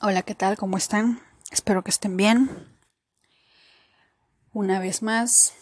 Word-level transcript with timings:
Hola, 0.00 0.22
¿qué 0.22 0.36
tal? 0.36 0.56
¿Cómo 0.56 0.76
están? 0.76 1.20
Espero 1.50 1.82
que 1.82 1.90
estén 1.90 2.16
bien. 2.16 2.48
Una 4.52 4.78
vez 4.78 5.02
más, 5.02 5.54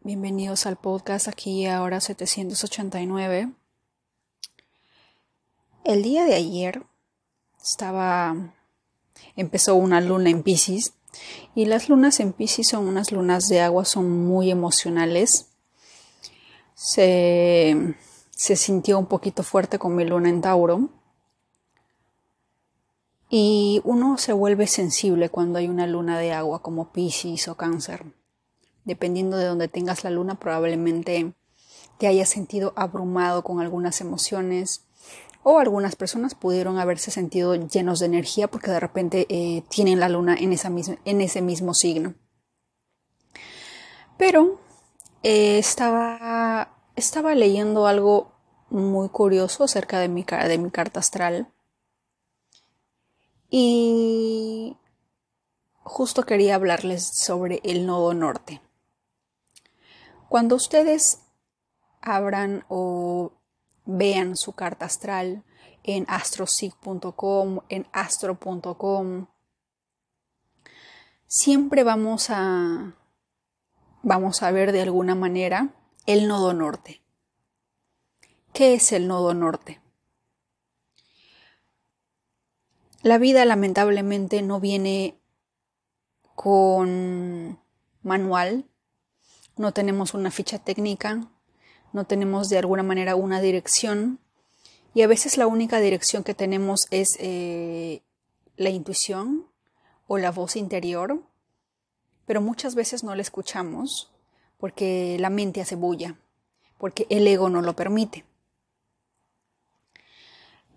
bienvenidos 0.00 0.64
al 0.64 0.76
podcast 0.76 1.28
aquí 1.28 1.66
ahora 1.66 2.00
789. 2.00 3.52
El 5.84 6.02
día 6.02 6.24
de 6.24 6.34
ayer 6.34 6.82
estaba 7.62 8.54
empezó 9.36 9.74
una 9.74 10.00
luna 10.00 10.30
en 10.30 10.42
Pisces 10.42 10.94
y 11.54 11.66
las 11.66 11.90
lunas 11.90 12.20
en 12.20 12.32
Pisces 12.32 12.68
son 12.68 12.88
unas 12.88 13.12
lunas 13.12 13.48
de 13.50 13.60
agua, 13.60 13.84
son 13.84 14.24
muy 14.24 14.50
emocionales. 14.50 15.50
Se, 16.72 17.96
se 18.30 18.56
sintió 18.56 18.98
un 18.98 19.06
poquito 19.06 19.42
fuerte 19.42 19.78
con 19.78 19.94
mi 19.94 20.06
luna 20.06 20.30
en 20.30 20.40
Tauro 20.40 21.01
y 23.34 23.80
uno 23.84 24.18
se 24.18 24.34
vuelve 24.34 24.66
sensible 24.66 25.30
cuando 25.30 25.58
hay 25.58 25.66
una 25.66 25.86
luna 25.86 26.18
de 26.18 26.34
agua 26.34 26.60
como 26.60 26.92
Pisces 26.92 27.48
o 27.48 27.54
Cáncer. 27.54 28.04
Dependiendo 28.84 29.38
de 29.38 29.46
donde 29.46 29.68
tengas 29.68 30.04
la 30.04 30.10
luna, 30.10 30.34
probablemente 30.34 31.32
te 31.96 32.06
hayas 32.08 32.28
sentido 32.28 32.74
abrumado 32.76 33.42
con 33.42 33.58
algunas 33.58 34.02
emociones 34.02 34.84
o 35.42 35.58
algunas 35.58 35.96
personas 35.96 36.34
pudieron 36.34 36.78
haberse 36.78 37.10
sentido 37.10 37.54
llenos 37.54 38.00
de 38.00 38.06
energía 38.06 38.48
porque 38.48 38.70
de 38.70 38.80
repente 38.80 39.26
eh, 39.30 39.62
tienen 39.70 39.98
la 39.98 40.10
luna 40.10 40.36
en, 40.38 40.52
ese 40.52 41.40
mismo 41.40 41.72
signo. 41.72 42.12
Pero 44.18 44.60
eh, 45.22 45.58
estaba, 45.58 46.76
estaba 46.96 47.34
leyendo 47.34 47.86
algo 47.86 48.30
muy 48.68 49.08
curioso 49.08 49.64
acerca 49.64 50.00
de 50.00 50.08
mi, 50.08 50.22
de 50.22 50.58
mi 50.58 50.70
carta 50.70 51.00
astral 51.00 51.48
y 53.54 54.78
justo 55.82 56.22
quería 56.22 56.54
hablarles 56.54 57.06
sobre 57.06 57.60
el 57.64 57.84
nodo 57.84 58.14
norte. 58.14 58.62
Cuando 60.30 60.56
ustedes 60.56 61.20
abran 62.00 62.64
o 62.70 63.34
vean 63.84 64.38
su 64.38 64.54
carta 64.54 64.86
astral 64.86 65.44
en 65.82 66.06
astrosig.com, 66.08 67.60
en 67.68 67.86
astro.com, 67.92 69.26
siempre 71.26 71.84
vamos 71.84 72.30
a 72.30 72.94
vamos 74.02 74.42
a 74.42 74.50
ver 74.50 74.72
de 74.72 74.80
alguna 74.80 75.14
manera 75.14 75.74
el 76.06 76.26
nodo 76.26 76.54
norte. 76.54 77.02
¿Qué 78.54 78.72
es 78.72 78.92
el 78.92 79.06
nodo 79.08 79.34
norte? 79.34 79.81
La 83.02 83.18
vida 83.18 83.44
lamentablemente 83.44 84.42
no 84.42 84.60
viene 84.60 85.18
con 86.36 87.58
manual, 88.02 88.64
no 89.56 89.72
tenemos 89.72 90.14
una 90.14 90.30
ficha 90.30 90.58
técnica, 90.58 91.28
no 91.92 92.04
tenemos 92.04 92.48
de 92.48 92.58
alguna 92.58 92.84
manera 92.84 93.16
una 93.16 93.40
dirección. 93.40 94.20
Y 94.94 95.02
a 95.02 95.08
veces 95.08 95.36
la 95.36 95.46
única 95.46 95.80
dirección 95.80 96.22
que 96.22 96.34
tenemos 96.34 96.86
es 96.90 97.16
eh, 97.18 98.02
la 98.56 98.70
intuición 98.70 99.46
o 100.06 100.18
la 100.18 100.30
voz 100.30 100.54
interior, 100.54 101.22
pero 102.24 102.40
muchas 102.40 102.74
veces 102.74 103.02
no 103.02 103.14
la 103.14 103.22
escuchamos 103.22 104.12
porque 104.58 105.16
la 105.18 105.28
mente 105.28 105.60
hace 105.60 105.74
bulla, 105.74 106.16
porque 106.78 107.06
el 107.10 107.26
ego 107.26 107.48
no 107.50 107.62
lo 107.62 107.74
permite. 107.74 108.24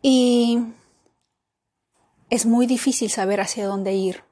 Y 0.01 0.59
es 2.29 2.45
muy 2.45 2.67
difícil 2.67 3.09
saber 3.09 3.41
hacia 3.41 3.67
dónde 3.67 3.93
ir. 3.93 4.23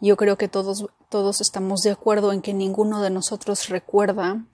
Yo 0.00 0.16
creo 0.16 0.38
que 0.38 0.48
todos, 0.48 0.86
todos 1.10 1.40
estamos 1.40 1.82
de 1.82 1.90
acuerdo 1.90 2.32
en 2.32 2.40
que 2.40 2.54
ninguno 2.54 3.02
de 3.02 3.10
nosotros 3.10 3.68
recuerda 3.68 4.46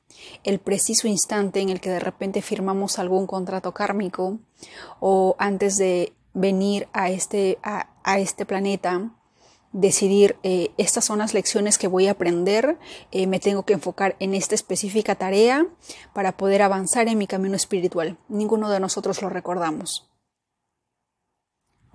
el 0.43 0.59
preciso 0.59 1.07
instante 1.07 1.61
en 1.61 1.69
el 1.69 1.81
que 1.81 1.91
de 1.91 2.01
repente 2.01 2.43
firmamos 2.43 2.99
algún 2.99 3.27
contrato 3.27 3.73
kármico 3.73 4.41
o 4.99 5.37
antes 5.39 5.77
de 5.77 6.15
venir 6.35 6.89
a 6.93 7.11
este, 7.11 7.59
a, 7.63 8.19
este 8.19 8.45
planeta 8.45 9.13
decidir 9.73 10.37
eh, 10.43 10.71
estas 10.79 11.05
son 11.05 11.19
las 11.19 11.35
lecciones 11.35 11.77
que 11.77 11.87
voy 11.87 12.07
a 12.07 12.13
aprender, 12.13 12.79
eh, 13.13 13.27
me 13.27 13.41
tengo 13.41 13.65
que 13.65 13.75
enfocar 13.75 14.17
en 14.21 14.35
esta 14.35 14.55
específica 14.55 15.17
tarea 15.17 15.67
para 16.15 16.37
poder 16.37 16.63
avanzar 16.63 17.09
en 17.09 17.19
mi 17.19 17.27
camino 17.27 17.57
espiritual. 17.57 18.17
Ninguno 18.29 18.71
de 18.71 18.81
nosotros 18.81 19.21
lo 19.21 19.29
recordamos. 19.29 20.09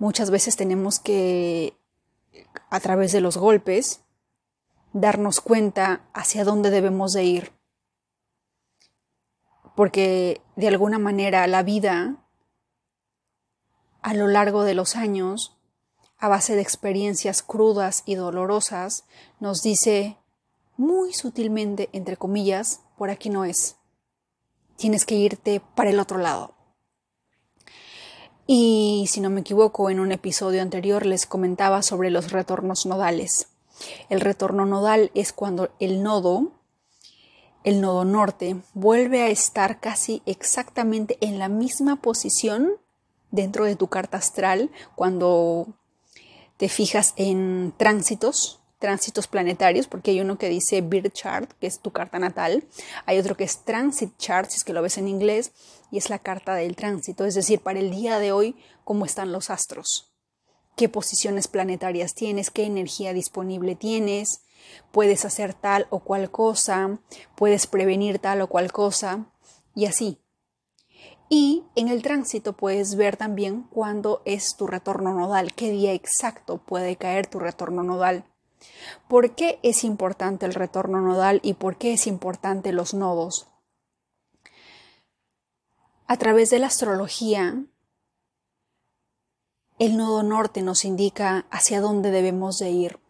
Muchas 0.02 0.32
veces 0.32 0.56
tenemos 0.56 0.98
que, 0.98 1.76
a 2.70 2.80
través 2.80 3.12
de 3.12 3.20
los 3.20 3.36
golpes, 3.36 4.00
darnos 4.92 5.40
cuenta 5.40 6.10
hacia 6.12 6.42
dónde 6.42 6.70
debemos 6.70 7.12
de 7.12 7.22
ir. 7.22 7.52
Porque 9.76 10.40
de 10.56 10.66
alguna 10.66 10.98
manera 10.98 11.46
la 11.46 11.62
vida, 11.62 12.16
a 14.00 14.14
lo 14.14 14.26
largo 14.26 14.64
de 14.64 14.74
los 14.74 14.96
años, 14.96 15.56
a 16.18 16.26
base 16.26 16.56
de 16.56 16.62
experiencias 16.62 17.44
crudas 17.44 18.02
y 18.04 18.16
dolorosas, 18.16 19.04
nos 19.38 19.62
dice 19.62 20.18
muy 20.76 21.12
sutilmente, 21.12 21.90
entre 21.92 22.16
comillas, 22.16 22.80
por 22.98 23.10
aquí 23.10 23.30
no 23.30 23.44
es. 23.44 23.76
Tienes 24.74 25.06
que 25.06 25.14
irte 25.14 25.62
para 25.76 25.90
el 25.90 26.00
otro 26.00 26.18
lado. 26.18 26.51
Y 28.46 29.06
si 29.08 29.20
no 29.20 29.30
me 29.30 29.40
equivoco, 29.40 29.90
en 29.90 30.00
un 30.00 30.12
episodio 30.12 30.62
anterior 30.62 31.06
les 31.06 31.26
comentaba 31.26 31.82
sobre 31.82 32.10
los 32.10 32.32
retornos 32.32 32.86
nodales. 32.86 33.48
El 34.08 34.20
retorno 34.20 34.66
nodal 34.66 35.10
es 35.14 35.32
cuando 35.32 35.70
el 35.78 36.02
nodo, 36.02 36.52
el 37.64 37.80
nodo 37.80 38.04
norte, 38.04 38.56
vuelve 38.74 39.22
a 39.22 39.28
estar 39.28 39.80
casi 39.80 40.22
exactamente 40.26 41.18
en 41.20 41.38
la 41.38 41.48
misma 41.48 41.96
posición 41.96 42.72
dentro 43.30 43.64
de 43.64 43.76
tu 43.76 43.88
carta 43.88 44.18
astral 44.18 44.70
cuando 44.94 45.68
te 46.56 46.68
fijas 46.68 47.14
en 47.16 47.72
tránsitos 47.76 48.61
tránsitos 48.82 49.28
planetarios, 49.28 49.86
porque 49.86 50.10
hay 50.10 50.20
uno 50.20 50.38
que 50.38 50.48
dice 50.48 50.80
Birth 50.80 51.12
Chart, 51.12 51.48
que 51.60 51.68
es 51.68 51.78
tu 51.78 51.92
carta 51.92 52.18
natal, 52.18 52.64
hay 53.06 53.16
otro 53.20 53.36
que 53.36 53.44
es 53.44 53.58
Transit 53.58 54.18
Chart, 54.18 54.50
si 54.50 54.56
es 54.56 54.64
que 54.64 54.72
lo 54.72 54.82
ves 54.82 54.98
en 54.98 55.06
inglés, 55.06 55.52
y 55.92 55.98
es 55.98 56.10
la 56.10 56.18
carta 56.18 56.56
del 56.56 56.74
tránsito, 56.74 57.24
es 57.24 57.36
decir, 57.36 57.60
para 57.60 57.78
el 57.78 57.92
día 57.92 58.18
de 58.18 58.32
hoy, 58.32 58.56
cómo 58.82 59.04
están 59.04 59.30
los 59.30 59.50
astros, 59.50 60.12
qué 60.74 60.88
posiciones 60.88 61.46
planetarias 61.46 62.14
tienes, 62.14 62.50
qué 62.50 62.64
energía 62.64 63.12
disponible 63.12 63.76
tienes, 63.76 64.42
puedes 64.90 65.24
hacer 65.24 65.54
tal 65.54 65.86
o 65.90 66.00
cual 66.00 66.32
cosa, 66.32 66.98
puedes 67.36 67.68
prevenir 67.68 68.18
tal 68.18 68.40
o 68.40 68.48
cual 68.48 68.72
cosa, 68.72 69.26
y 69.76 69.86
así. 69.86 70.18
Y 71.28 71.62
en 71.76 71.86
el 71.86 72.02
tránsito 72.02 72.54
puedes 72.54 72.96
ver 72.96 73.16
también 73.16 73.62
cuándo 73.70 74.22
es 74.24 74.56
tu 74.56 74.66
retorno 74.66 75.14
nodal, 75.14 75.52
qué 75.54 75.70
día 75.70 75.92
exacto 75.92 76.58
puede 76.58 76.96
caer 76.96 77.28
tu 77.28 77.38
retorno 77.38 77.84
nodal. 77.84 78.24
¿Por 79.08 79.34
qué 79.34 79.58
es 79.62 79.84
importante 79.84 80.46
el 80.46 80.54
retorno 80.54 81.00
nodal 81.00 81.40
y 81.42 81.54
por 81.54 81.76
qué 81.76 81.92
es 81.92 82.06
importante 82.06 82.72
los 82.72 82.94
nodos? 82.94 83.48
A 86.06 86.16
través 86.18 86.50
de 86.50 86.58
la 86.58 86.66
astrología, 86.66 87.64
el 89.78 89.96
nodo 89.96 90.22
norte 90.22 90.62
nos 90.62 90.84
indica 90.84 91.46
hacia 91.50 91.80
dónde 91.80 92.10
debemos 92.10 92.58
de 92.58 92.70
ir. 92.70 93.00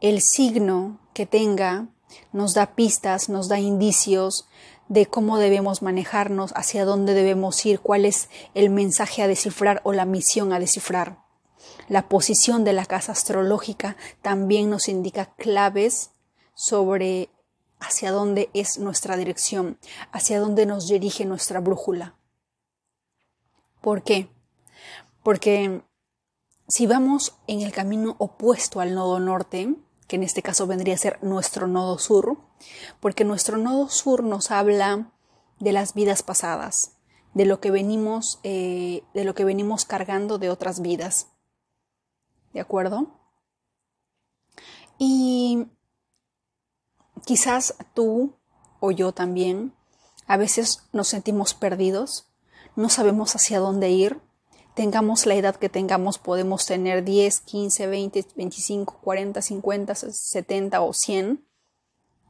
El 0.00 0.22
signo 0.22 1.00
que 1.12 1.26
tenga 1.26 1.88
nos 2.32 2.54
da 2.54 2.74
pistas, 2.74 3.28
nos 3.28 3.48
da 3.48 3.58
indicios 3.58 4.46
de 4.88 5.06
cómo 5.06 5.38
debemos 5.38 5.82
manejarnos, 5.82 6.52
hacia 6.54 6.84
dónde 6.84 7.14
debemos 7.14 7.66
ir, 7.66 7.80
cuál 7.80 8.04
es 8.04 8.28
el 8.54 8.70
mensaje 8.70 9.22
a 9.22 9.28
descifrar 9.28 9.80
o 9.84 9.92
la 9.92 10.04
misión 10.04 10.52
a 10.52 10.60
descifrar. 10.60 11.25
La 11.88 12.08
posición 12.08 12.64
de 12.64 12.72
la 12.72 12.86
casa 12.86 13.12
astrológica 13.12 13.96
también 14.22 14.70
nos 14.70 14.88
indica 14.88 15.34
claves 15.36 16.10
sobre 16.54 17.30
hacia 17.78 18.10
dónde 18.10 18.50
es 18.54 18.78
nuestra 18.78 19.16
dirección, 19.16 19.78
hacia 20.12 20.40
dónde 20.40 20.66
nos 20.66 20.88
dirige 20.88 21.24
nuestra 21.24 21.60
brújula. 21.60 22.16
¿Por 23.80 24.02
qué? 24.02 24.28
Porque 25.22 25.82
si 26.68 26.86
vamos 26.86 27.36
en 27.46 27.60
el 27.60 27.72
camino 27.72 28.16
opuesto 28.18 28.80
al 28.80 28.94
nodo 28.94 29.20
norte, 29.20 29.76
que 30.08 30.16
en 30.16 30.22
este 30.22 30.42
caso 30.42 30.66
vendría 30.66 30.94
a 30.94 30.98
ser 30.98 31.22
nuestro 31.22 31.66
nodo 31.66 31.98
sur, 31.98 32.38
porque 33.00 33.24
nuestro 33.24 33.58
nodo 33.58 33.88
sur 33.88 34.22
nos 34.22 34.50
habla 34.50 35.12
de 35.58 35.72
las 35.72 35.94
vidas 35.94 36.22
pasadas, 36.22 36.96
de 37.34 37.44
lo 37.44 37.60
que 37.60 37.70
venimos, 37.70 38.40
eh, 38.42 39.02
de 39.14 39.24
lo 39.24 39.34
que 39.34 39.44
venimos 39.44 39.84
cargando 39.84 40.38
de 40.38 40.50
otras 40.50 40.80
vidas. 40.80 41.28
¿De 42.56 42.62
acuerdo? 42.62 43.08
Y 44.96 45.66
quizás 47.26 47.74
tú 47.92 48.32
o 48.80 48.90
yo 48.92 49.12
también 49.12 49.74
a 50.26 50.38
veces 50.38 50.84
nos 50.90 51.08
sentimos 51.08 51.52
perdidos, 51.52 52.30
no 52.74 52.88
sabemos 52.88 53.36
hacia 53.36 53.58
dónde 53.58 53.90
ir, 53.90 54.22
tengamos 54.72 55.26
la 55.26 55.34
edad 55.34 55.56
que 55.56 55.68
tengamos, 55.68 56.16
podemos 56.16 56.64
tener 56.64 57.04
10, 57.04 57.40
15, 57.40 57.88
20, 57.88 58.26
25, 58.34 59.00
40, 59.02 59.42
50, 59.42 59.94
70 59.94 60.80
o 60.80 60.94
100 60.94 61.46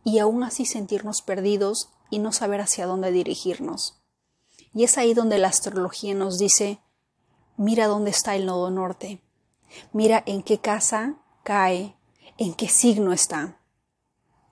y 0.02 0.18
aún 0.18 0.42
así 0.42 0.66
sentirnos 0.66 1.22
perdidos 1.22 1.90
y 2.10 2.18
no 2.18 2.32
saber 2.32 2.62
hacia 2.62 2.86
dónde 2.86 3.12
dirigirnos. 3.12 4.02
Y 4.74 4.82
es 4.82 4.98
ahí 4.98 5.14
donde 5.14 5.38
la 5.38 5.46
astrología 5.46 6.16
nos 6.16 6.36
dice, 6.36 6.80
mira 7.56 7.86
dónde 7.86 8.10
está 8.10 8.34
el 8.34 8.44
nodo 8.44 8.72
norte, 8.72 9.22
mira 9.92 10.22
en 10.26 10.42
qué 10.42 10.58
casa 10.58 11.14
cae, 11.42 11.94
en 12.38 12.54
qué 12.54 12.68
signo 12.68 13.12
está. 13.12 13.58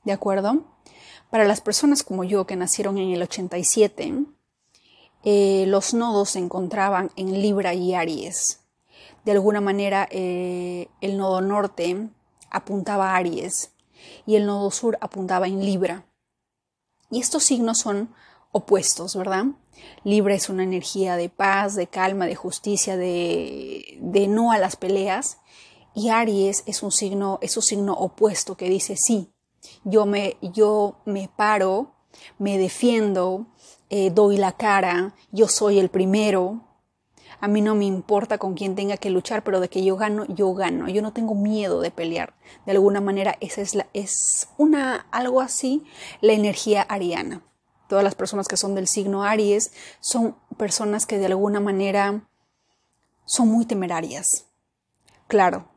¿De 0.05 0.13
acuerdo? 0.13 0.65
Para 1.31 1.45
las 1.45 1.61
personas 1.61 2.03
como 2.03 2.25
yo 2.25 2.47
que 2.47 2.57
nacieron 2.57 2.99
en 2.99 3.11
el 3.11 3.23
87, 3.23 4.25
eh, 5.25 5.65
los 5.67 5.95
nodos 5.95 6.31
se 6.31 6.39
encontraban 6.39 7.11
en 7.17 7.41
Libra 7.41 7.75
y 7.75 7.95
Aries. 7.95 8.61
De 9.25 9.33
alguna 9.33 9.61
manera, 9.61 10.07
eh, 10.11 10.89
el 11.01 11.17
nodo 11.17 11.41
norte 11.41 12.09
apuntaba 12.51 13.13
a 13.13 13.17
Aries 13.17 13.73
y 14.27 14.37
el 14.37 14.47
nodo 14.47 14.71
sur 14.71 14.99
apuntaba 15.01 15.47
en 15.47 15.65
Libra. 15.65 16.05
Y 17.11 17.21
estos 17.21 17.45
signos 17.45 17.79
son 17.79 18.15
opuestos, 18.55 19.17
¿verdad? 19.17 19.47
Libra 20.05 20.35
es 20.35 20.49
una 20.49 20.63
energía 20.63 21.17
de 21.17 21.29
paz, 21.29 21.75
de 21.75 21.89
calma, 21.89 22.27
de 22.27 22.37
justicia, 22.37 22.97
de, 22.97 23.99
de 24.01 24.29
no 24.29 24.53
a 24.53 24.59
las 24.59 24.77
peleas. 24.77 25.39
Y 25.93 26.09
Aries 26.11 26.63
es 26.67 26.83
un 26.85 26.93
signo, 26.93 27.39
es 27.43 27.57
un 27.57 27.65
signo 27.65 27.95
opuesto 27.95 28.57
que 28.57 28.69
dice 28.69 28.95
sí, 28.97 29.33
yo 29.83 30.07
me, 30.07 30.37
yo 30.41 31.01
me 31.05 31.29
paro, 31.29 31.95
me 32.39 32.57
defiendo, 32.59 33.47
eh, 33.91 34.11
doy 34.11 34.37
la 34.37 34.53
cara, 34.53 35.17
yo 35.33 35.49
soy 35.49 35.81
el 35.81 35.89
primero, 35.89 36.61
a 37.41 37.49
mí 37.49 37.61
no 37.61 37.75
me 37.75 37.87
importa 37.87 38.39
con 38.39 38.55
quién 38.55 38.77
tenga 38.77 38.97
que 38.99 39.11
luchar, 39.11 39.43
pero 39.43 39.59
de 39.59 39.69
que 39.69 39.85
yo 39.85 39.97
gano, 39.97 40.27
yo 40.29 40.55
gano. 40.55 40.89
Yo 40.89 41.03
no 41.03 41.13
tengo 41.13 41.35
miedo 41.35 41.81
de 41.81 41.91
pelear. 41.91 42.35
De 42.65 42.73
alguna 42.73 43.01
manera, 43.01 43.37
esa 43.41 43.61
es, 43.61 43.75
la, 43.75 43.87
es 43.93 44.49
una, 44.57 45.07
algo 45.11 45.41
así, 45.41 45.83
la 46.21 46.33
energía 46.33 46.83
ariana. 46.83 47.43
Todas 47.95 48.03
las 48.03 48.17
personas 48.17 48.49
que 48.49 48.57
son 48.57 48.75
del 48.75 48.89
signo 48.89 49.23
Aries 49.23 49.71
son 50.01 50.35
personas 50.57 51.07
que 51.07 51.21
de 51.21 51.27
alguna 51.27 51.61
manera 51.61 52.29
son 53.25 53.47
muy 53.47 53.67
temerarias. 53.67 54.47
Claro, 55.29 55.69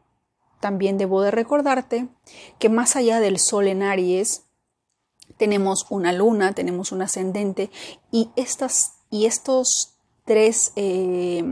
también 0.60 0.98
debo 0.98 1.22
de 1.22 1.30
recordarte 1.30 2.08
que 2.58 2.70
más 2.70 2.96
allá 2.96 3.20
del 3.20 3.38
sol 3.38 3.68
en 3.68 3.84
Aries, 3.84 4.46
tenemos 5.38 5.86
una 5.92 6.12
luna, 6.12 6.54
tenemos 6.54 6.92
un 6.92 7.04
ascendente 7.04 7.70
y 8.10 8.32
estas 8.36 8.94
y 9.12 9.28
estos 9.28 9.94
tres, 10.26 10.72
eh, 10.76 11.44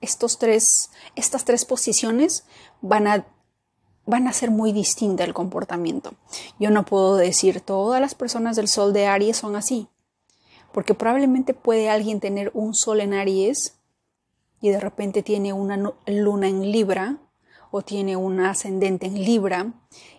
estos 0.00 0.40
tres, 0.40 0.90
estas 1.14 1.44
tres 1.44 1.64
posiciones 1.64 2.44
van 2.80 3.06
a, 3.06 3.24
van 4.04 4.26
a 4.26 4.32
ser 4.32 4.50
muy 4.50 4.72
distintas 4.72 5.28
el 5.28 5.32
comportamiento. 5.32 6.14
Yo 6.58 6.70
no 6.70 6.84
puedo 6.84 7.14
decir 7.14 7.60
todas 7.60 8.00
las 8.00 8.16
personas 8.16 8.56
del 8.56 8.66
sol 8.66 8.92
de 8.92 9.06
Aries 9.06 9.36
son 9.36 9.54
así, 9.54 9.88
porque 10.72 10.94
probablemente 10.94 11.54
puede 11.54 11.90
alguien 11.90 12.20
tener 12.20 12.50
un 12.54 12.74
sol 12.74 13.00
en 13.00 13.14
Aries 13.14 13.78
y 14.60 14.70
de 14.70 14.80
repente 14.80 15.22
tiene 15.22 15.52
una 15.52 15.92
luna 16.06 16.48
en 16.48 16.70
Libra 16.72 17.18
o 17.70 17.82
tiene 17.82 18.16
un 18.16 18.40
ascendente 18.40 19.06
en 19.06 19.24
Libra 19.24 19.72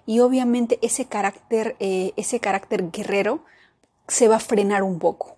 y 0.06 0.20
obviamente 0.20 0.80
ese 0.82 1.06
carácter, 1.06 1.76
eh, 1.80 2.14
ese 2.16 2.40
carácter 2.40 2.92
guerrero 2.92 3.44
se 4.08 4.28
va 4.28 4.38
a 4.38 4.40
frenar 4.40 4.84
un 4.84 5.00
poco 5.00 5.38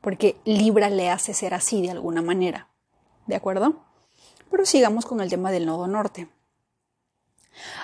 porque 0.00 0.40
Libra 0.44 0.88
le 0.90 1.10
hace 1.10 1.34
ser 1.34 1.54
así 1.54 1.82
de 1.82 1.90
alguna 1.90 2.22
manera. 2.22 2.68
¿De 3.26 3.36
acuerdo? 3.36 3.84
Pero 4.50 4.64
sigamos 4.64 5.04
con 5.04 5.20
el 5.20 5.28
tema 5.28 5.50
del 5.50 5.66
nodo 5.66 5.86
norte. 5.86 6.28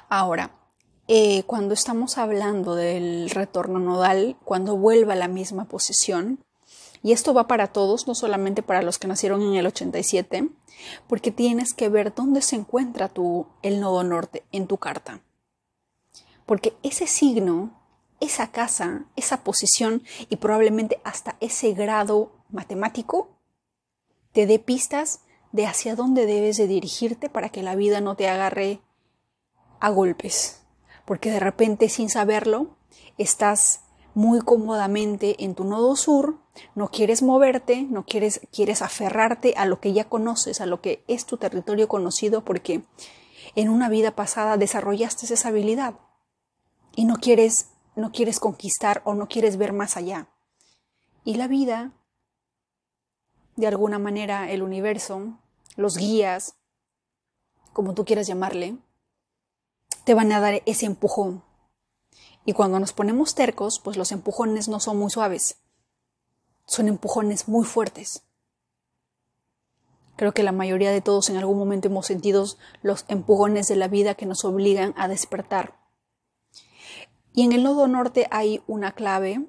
Ahora, 0.09 0.51
eh, 1.09 1.43
cuando 1.45 1.75
estamos 1.75 2.19
hablando 2.19 2.75
del 2.75 3.31
retorno 3.31 3.79
nodal, 3.79 4.37
cuando 4.45 4.77
vuelva 4.77 5.13
a 5.13 5.17
la 5.17 5.29
misma 5.29 5.67
posición, 5.67 6.39
y 7.03 7.13
esto 7.13 7.35
va 7.35 7.47
para 7.47 7.69
todos, 7.69 8.07
no 8.07 8.15
solamente 8.15 8.63
para 8.63 8.83
los 8.83 8.99
que 8.99 9.09
nacieron 9.09 9.43
en 9.43 9.55
el 9.55 9.67
87, 9.67 10.49
porque 11.07 11.31
tienes 11.31 11.75
que 11.75 11.89
ver 11.89 12.15
dónde 12.15 12.41
se 12.41 12.57
encuentra 12.57 13.09
tu, 13.09 13.47
el 13.63 13.81
nodo 13.81 14.03
norte 14.05 14.45
en 14.53 14.67
tu 14.67 14.79
carta. 14.79 15.21
Porque 16.47 16.75
ese 16.83 17.07
signo 17.07 17.73
esa 18.25 18.51
casa, 18.51 19.05
esa 19.17 19.45
posición 19.45 20.03
y 20.29 20.37
probablemente 20.37 21.01
hasta 21.05 21.37
ese 21.41 21.73
grado 21.73 22.33
matemático 22.51 23.29
te 24.33 24.47
dé 24.47 24.59
pistas 24.59 25.21
de 25.53 25.67
hacia 25.67 25.95
dónde 25.95 26.27
debes 26.27 26.57
de 26.57 26.67
dirigirte 26.67 27.29
para 27.29 27.51
que 27.51 27.63
la 27.63 27.77
vida 27.77 28.01
no 28.01 28.17
te 28.17 28.29
agarre 28.29 28.81
a 29.79 29.91
golpes. 29.91 30.64
Porque 31.05 31.31
de 31.31 31.41
repente 31.41 31.89
sin 31.89 32.09
saberlo 32.09 32.77
estás 33.19 33.81
muy 34.15 34.41
cómodamente 34.41 35.45
en 35.45 35.55
tu 35.55 35.65
nodo 35.65 35.97
sur, 35.97 36.39
no 36.75 36.89
quieres 36.89 37.23
moverte, 37.23 37.83
no 37.83 38.05
quieres, 38.05 38.41
quieres 38.53 38.81
aferrarte 38.81 39.55
a 39.57 39.67
lo 39.67 39.81
que 39.81 39.93
ya 39.93 40.05
conoces, 40.05 40.61
a 40.61 40.67
lo 40.67 40.81
que 40.81 41.03
es 41.09 41.27
tu 41.27 41.37
territorio 41.37 41.89
conocido, 41.89 42.45
porque 42.45 42.83
en 43.57 43.69
una 43.69 43.89
vida 43.89 44.13
pasada 44.13 44.57
desarrollaste 44.57 45.33
esa 45.33 45.49
habilidad 45.49 45.95
y 46.95 47.05
no 47.05 47.17
quieres 47.17 47.71
no 47.97 48.11
quieres 48.13 48.41
conquistar 48.41 49.03
o 49.05 49.15
no 49.15 49.29
quieres 49.29 49.57
ver 49.57 49.73
más 49.73 49.97
allá. 49.97 50.29
Y 51.25 51.35
la 51.35 51.49
vida, 51.49 51.93
de 53.57 53.67
alguna 53.67 53.99
manera, 53.99 54.51
el 54.51 54.63
universo, 54.63 55.39
los 55.77 55.97
guías, 55.97 56.57
como 57.73 57.95
tú 57.95 58.05
quieras 58.05 58.27
llamarle, 58.27 58.77
te 60.05 60.15
van 60.15 60.33
a 60.33 60.41
dar 60.41 60.63
ese 60.67 60.87
empujón. 60.87 61.43
Y 62.45 62.53
cuando 62.53 62.79
nos 62.79 62.93
ponemos 62.93 63.35
tercos, 63.35 63.79
pues 63.79 63.97
los 63.97 64.13
empujones 64.13 64.69
no 64.69 64.81
son 64.81 64.99
muy 64.99 65.11
suaves, 65.11 65.57
son 66.67 66.89
empujones 66.89 67.49
muy 67.49 67.65
fuertes. 67.65 68.23
Creo 70.17 70.33
que 70.33 70.43
la 70.43 70.53
mayoría 70.53 70.93
de 70.93 71.01
todos 71.01 71.29
en 71.31 71.37
algún 71.37 71.59
momento 71.59 71.89
hemos 71.89 72.07
sentido 72.07 72.47
los 72.83 73.05
empujones 73.09 73.67
de 73.69 73.77
la 73.77 73.89
vida 73.89 74.15
que 74.15 74.27
nos 74.27 74.45
obligan 74.45 74.95
a 74.97 75.09
despertar 75.09 75.85
y 77.35 77.43
en 77.43 77.53
el 77.53 77.65
nodo 77.65 77.89
norte 77.89 78.29
hay 78.31 78.63
una 78.69 78.93
clave. 78.93 79.45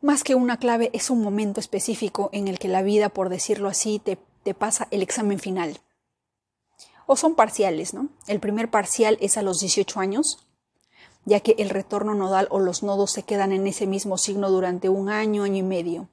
Más 0.00 0.24
que 0.24 0.34
una 0.34 0.56
clave, 0.56 0.90
es 0.94 1.10
un 1.10 1.20
momento 1.20 1.60
específico 1.60 2.30
en 2.32 2.48
el 2.48 2.58
que 2.58 2.68
la 2.68 2.82
vida, 2.82 3.10
por 3.10 3.28
decirlo 3.28 3.68
así, 3.68 3.98
te, 3.98 4.18
te 4.42 4.54
pasa 4.54 4.88
el 4.90 5.02
examen 5.02 5.38
final. 5.38 5.78
O 7.06 7.16
son 7.16 7.34
parciales, 7.34 7.94
¿no? 7.94 8.08
El 8.26 8.40
primer 8.40 8.70
parcial 8.70 9.18
es 9.20 9.36
a 9.36 9.42
los 9.42 9.60
18 9.60 10.00
años, 10.00 10.46
ya 11.24 11.40
que 11.40 11.54
el 11.58 11.70
retorno 11.70 12.14
nodal 12.14 12.48
o 12.50 12.60
los 12.60 12.82
nodos 12.82 13.10
se 13.10 13.22
quedan 13.22 13.52
en 13.52 13.66
ese 13.66 13.86
mismo 13.86 14.18
signo 14.18 14.50
durante 14.50 14.88
un 14.88 15.08
año, 15.08 15.42
año 15.42 15.56
y 15.56 15.62
medio. 15.62 16.08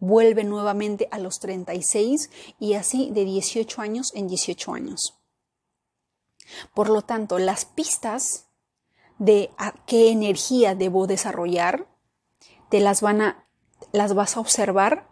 Vuelve 0.00 0.44
nuevamente 0.44 1.08
a 1.10 1.18
los 1.18 1.40
36 1.40 2.30
y 2.58 2.74
así 2.74 3.10
de 3.10 3.24
18 3.24 3.82
años 3.82 4.12
en 4.14 4.28
18 4.28 4.72
años. 4.72 5.18
Por 6.74 6.88
lo 6.88 7.02
tanto, 7.02 7.38
las 7.38 7.64
pistas 7.64 8.46
de 9.18 9.50
qué 9.86 10.10
energía 10.10 10.74
debo 10.74 11.06
desarrollar, 11.06 11.88
te 12.70 12.80
las 12.80 13.00
van 13.00 13.20
a, 13.20 13.48
las 13.92 14.14
vas 14.14 14.36
a 14.36 14.40
observar. 14.40 15.08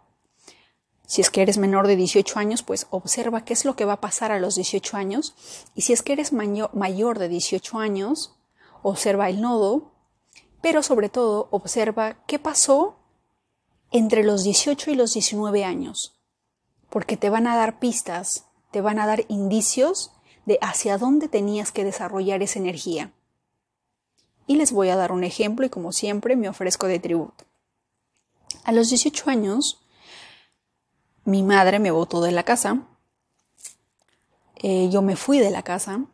Si 1.07 1.21
es 1.21 1.31
que 1.31 1.41
eres 1.41 1.57
menor 1.57 1.87
de 1.87 1.95
18 1.95 2.37
años, 2.37 2.61
pues 2.61 2.85
observa 2.91 3.43
qué 3.43 3.53
es 3.53 3.65
lo 3.65 3.75
que 3.75 3.85
va 3.85 3.93
a 3.93 4.01
pasar 4.01 4.31
a 4.31 4.39
los 4.39 4.53
18 4.53 4.95
años. 4.95 5.33
Y 5.73 5.81
si 5.81 5.93
es 5.93 6.03
que 6.03 6.13
eres 6.13 6.31
mayor, 6.31 7.17
de 7.17 7.29
18 7.29 7.79
años, 7.79 8.35
observa 8.83 9.29
el 9.29 9.41
nodo, 9.41 9.93
pero 10.61 10.83
sobre 10.83 11.09
todo 11.09 11.47
observa 11.49 12.23
qué 12.27 12.37
pasó 12.37 12.99
entre 13.91 14.23
los 14.23 14.43
18 14.43 14.91
y 14.91 14.95
los 14.95 15.13
19 15.13 15.63
años, 15.63 16.19
porque 16.91 17.17
te 17.17 17.31
van 17.31 17.47
a 17.47 17.55
dar 17.55 17.79
pistas, 17.79 18.45
te 18.71 18.81
van 18.81 18.99
a 18.99 19.07
dar 19.07 19.25
indicios 19.29 20.11
de 20.45 20.59
hacia 20.61 20.99
dónde 20.99 21.27
tenías 21.27 21.71
que 21.71 21.85
desarrollar 21.85 22.43
esa 22.43 22.59
energía 22.59 23.13
y 24.47 24.55
les 24.55 24.71
voy 24.71 24.89
a 24.89 24.95
dar 24.95 25.11
un 25.11 25.23
ejemplo 25.23 25.65
y 25.65 25.69
como 25.69 25.91
siempre 25.91 26.35
me 26.35 26.49
ofrezco 26.49 26.87
de 26.87 26.99
tributo. 26.99 27.45
A 28.63 28.71
los 28.71 28.89
18 28.89 29.29
años, 29.29 29.81
mi 31.27 31.43
madre 31.43 31.79
me 31.79 31.91
botó 31.91 32.21
de 32.21 32.31
la 32.31 32.43
casa, 32.43 32.87
eh, 34.55 34.87
yo 34.89 35.01
me 35.01 35.17
fui 35.17 35.39
de 35.39 35.51
la 35.51 35.61
casa 35.61 36.05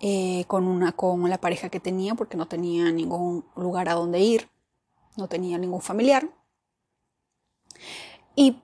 eh, 0.00 0.44
con, 0.48 0.66
una, 0.66 0.90
con 0.90 1.30
la 1.30 1.40
pareja 1.40 1.68
que 1.68 1.78
tenía 1.78 2.16
porque 2.16 2.36
no 2.36 2.48
tenía 2.48 2.90
ningún 2.90 3.44
lugar 3.54 3.88
a 3.88 3.94
donde 3.94 4.18
ir, 4.18 4.48
no 5.16 5.28
tenía 5.28 5.56
ningún 5.56 5.80
familiar. 5.80 6.28
Y 8.34 8.60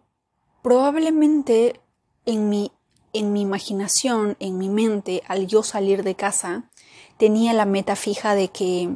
probablemente 0.61 1.81
en 2.27 2.49
mi, 2.49 2.73
en 3.13 3.33
mi 3.33 3.43
imaginación, 3.43 4.37
en 4.41 4.59
mi 4.59 4.69
mente, 4.69 5.23
al 5.29 5.47
yo 5.47 5.63
salir 5.63 6.03
de 6.03 6.17
casa, 6.17 6.69
tenía 7.17 7.53
la 7.53 7.65
meta 7.65 7.95
fija 7.95 8.35
de 8.35 8.49
que 8.49 8.91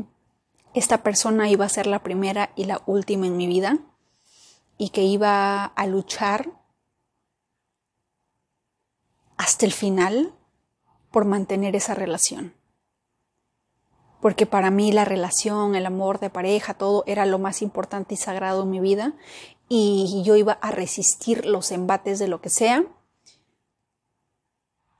esta 0.74 1.04
persona 1.04 1.48
iba 1.48 1.64
a 1.64 1.68
ser 1.68 1.86
la 1.86 2.02
primera 2.02 2.50
y 2.56 2.64
la 2.64 2.82
última 2.84 3.28
en 3.28 3.36
mi 3.36 3.46
vida 3.46 3.78
y 4.78 4.90
que 4.90 5.02
iba 5.02 5.64
a 5.64 5.86
luchar 5.86 6.50
hasta 9.36 9.66
el 9.66 9.72
final 9.72 10.32
por 11.10 11.24
mantener 11.24 11.76
esa 11.76 11.94
relación. 11.94 12.54
Porque 14.20 14.46
para 14.46 14.70
mí 14.70 14.90
la 14.90 15.04
relación, 15.04 15.74
el 15.74 15.86
amor 15.86 16.18
de 16.18 16.30
pareja, 16.30 16.74
todo 16.74 17.04
era 17.06 17.26
lo 17.26 17.38
más 17.38 17.62
importante 17.62 18.14
y 18.14 18.16
sagrado 18.16 18.62
en 18.62 18.70
mi 18.70 18.80
vida 18.80 19.12
y 19.68 20.22
yo 20.24 20.36
iba 20.36 20.54
a 20.54 20.70
resistir 20.70 21.46
los 21.46 21.70
embates 21.70 22.18
de 22.18 22.28
lo 22.28 22.40
que 22.40 22.50
sea 22.50 22.84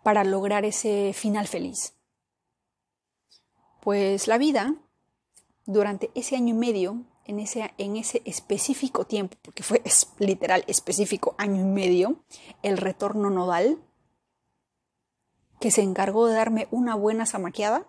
para 0.03 0.25
lograr 0.25 0.65
ese 0.65 1.13
final 1.15 1.49
feliz. 1.49 1.95
Pues 3.81 4.29
la 4.29 4.39
vida, 4.39 4.75
durante 5.67 6.11
ese 6.15 6.37
año 6.37 6.55
y 6.55 6.59
medio, 6.59 7.03
en 7.27 7.41
ese, 7.41 7.73
en 7.79 7.97
ese 7.97 8.23
específico 8.25 9.05
tiempo, 9.05 9.37
porque 9.43 9.63
fue 9.63 9.83
literal 10.19 10.65
específico 10.67 11.35
año 11.39 11.61
y 11.61 11.65
medio, 11.65 12.25
el 12.63 12.77
retorno 12.77 13.31
nodal, 13.31 13.79
que 15.61 15.71
se 15.71 15.83
encargó 15.83 16.27
de 16.27 16.35
darme 16.35 16.69
una 16.71 16.95
buena 16.95 17.27
zamaqueada, 17.27 17.87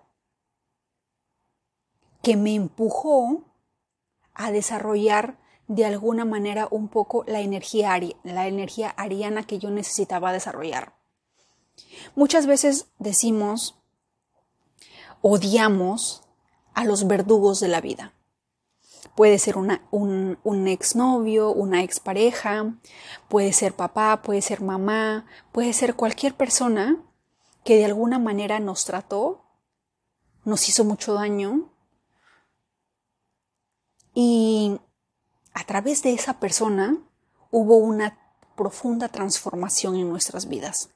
que 2.21 2.37
me 2.37 2.55
empujó 2.55 3.43
a 4.33 4.51
desarrollar 4.51 5.37
de 5.67 5.85
alguna 5.85 6.25
manera 6.25 6.67
un 6.71 6.87
poco 6.87 7.23
la 7.27 7.41
energía, 7.41 7.99
la 8.23 8.47
energía 8.47 8.89
ariana 8.89 9.43
que 9.43 9.59
yo 9.59 9.71
necesitaba 9.71 10.31
desarrollar. 10.31 10.95
Muchas 12.15 12.47
veces 12.47 12.87
decimos, 12.99 13.75
odiamos 15.21 16.23
a 16.73 16.83
los 16.83 17.07
verdugos 17.07 17.59
de 17.59 17.67
la 17.67 17.81
vida. 17.81 18.14
Puede 19.13 19.39
ser 19.39 19.55
un, 19.57 20.67
exnovio, 20.67 21.51
una 21.51 21.83
expareja, 21.83 22.73
puede 23.29 23.53
ser 23.53 23.73
papá, 23.73 24.21
puede 24.21 24.41
ser 24.41 24.61
mamá, 24.61 25.25
puede 25.51 25.73
ser 25.73 25.95
cualquier 25.95 26.35
persona 26.35 26.97
que 27.63 27.77
de 27.77 27.85
alguna 27.85 28.19
manera 28.19 28.59
nos 28.59 28.85
trató, 28.85 29.43
nos 30.43 30.67
hizo 30.69 30.83
mucho 30.83 31.13
daño 31.13 31.69
y 34.13 34.79
a 35.53 35.63
través 35.65 36.03
de 36.03 36.13
esa 36.13 36.39
persona 36.39 36.97
hubo 37.51 37.77
una 37.77 38.17
profunda 38.55 39.09
transformación 39.09 39.95
en 39.95 40.09
nuestras 40.09 40.47
vidas. 40.47 40.89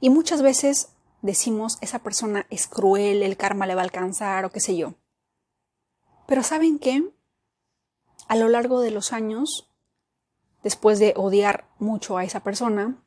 Y 0.00 0.10
muchas 0.10 0.42
veces 0.42 0.88
decimos, 1.22 1.78
esa 1.80 2.00
persona 2.00 2.46
es 2.50 2.66
cruel, 2.66 3.22
el 3.22 3.36
karma 3.36 3.66
le 3.66 3.74
va 3.74 3.82
a 3.82 3.84
alcanzar 3.84 4.44
o 4.44 4.50
qué 4.50 4.60
sé 4.60 4.76
yo. 4.76 4.94
Pero 6.30 6.44
¿saben 6.44 6.78
qué? 6.78 7.02
A 8.28 8.36
lo 8.36 8.48
largo 8.48 8.80
de 8.80 8.92
los 8.92 9.12
años, 9.12 9.68
después 10.62 11.00
de 11.00 11.12
odiar 11.16 11.68
mucho 11.80 12.16
a 12.16 12.22
esa 12.22 12.38
persona 12.38 13.02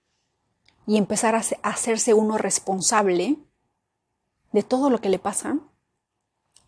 y 0.85 0.97
empezar 0.97 1.33
a 1.33 1.41
hacerse 1.61 2.13
uno 2.13 2.37
responsable 2.37 3.37
de 4.51 4.63
todo 4.63 4.89
lo 4.89 4.99
que 4.99 5.07
le 5.07 5.19
pasa, 5.19 5.57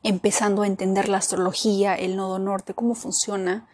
empezando 0.01 0.62
a 0.62 0.67
entender 0.67 1.09
la 1.09 1.17
astrología, 1.17 1.93
el 1.93 2.15
nodo 2.15 2.39
norte, 2.39 2.74
cómo 2.74 2.95
funciona, 2.95 3.67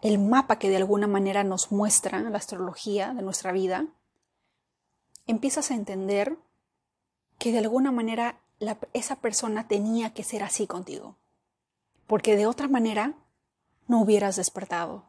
el 0.00 0.18
mapa 0.18 0.58
que 0.58 0.70
de 0.70 0.78
alguna 0.78 1.06
manera 1.06 1.44
nos 1.44 1.70
muestra 1.70 2.18
la 2.18 2.38
astrología 2.38 3.12
de 3.12 3.20
nuestra 3.20 3.52
vida, 3.52 3.88
empiezas 5.26 5.70
a 5.70 5.74
entender 5.74 6.38
que 7.36 7.52
de 7.52 7.58
alguna 7.58 7.92
manera 7.92 8.40
esa 8.94 9.16
persona 9.16 9.68
tenía 9.68 10.14
que 10.14 10.24
ser 10.24 10.42
así 10.42 10.66
contigo, 10.66 11.18
porque 12.12 12.36
de 12.36 12.46
otra 12.46 12.68
manera 12.68 13.14
no 13.88 14.02
hubieras 14.02 14.36
despertado, 14.36 15.06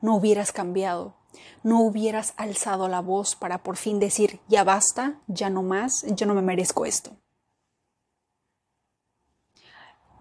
no 0.00 0.16
hubieras 0.16 0.52
cambiado, 0.52 1.14
no 1.62 1.82
hubieras 1.82 2.32
alzado 2.38 2.88
la 2.88 3.02
voz 3.02 3.36
para 3.36 3.62
por 3.62 3.76
fin 3.76 4.00
decir, 4.00 4.40
ya 4.48 4.64
basta, 4.64 5.20
ya 5.26 5.50
no 5.50 5.62
más, 5.62 6.06
yo 6.14 6.24
no 6.24 6.32
me 6.32 6.40
merezco 6.40 6.86
esto. 6.86 7.10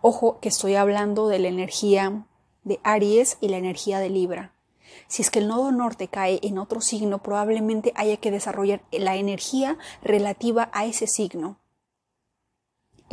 Ojo 0.01 0.41
que 0.41 0.49
estoy 0.49 0.75
hablando 0.75 1.29
de 1.29 1.39
la 1.39 1.47
energía 1.47 2.27
de 2.65 2.81
Aries 2.83 3.37
y 3.39 3.47
la 3.47 3.55
energía 3.55 3.99
de 3.99 4.09
Libra. 4.09 4.53
Si 5.07 5.21
es 5.21 5.31
que 5.31 5.39
el 5.39 5.47
nodo 5.47 5.71
norte 5.71 6.09
cae 6.09 6.41
en 6.43 6.57
otro 6.57 6.81
signo, 6.81 7.23
probablemente 7.23 7.93
haya 7.95 8.17
que 8.17 8.31
desarrollar 8.31 8.83
la 8.91 9.15
energía 9.15 9.77
relativa 10.03 10.69
a 10.73 10.83
ese 10.85 11.07
signo. 11.07 11.61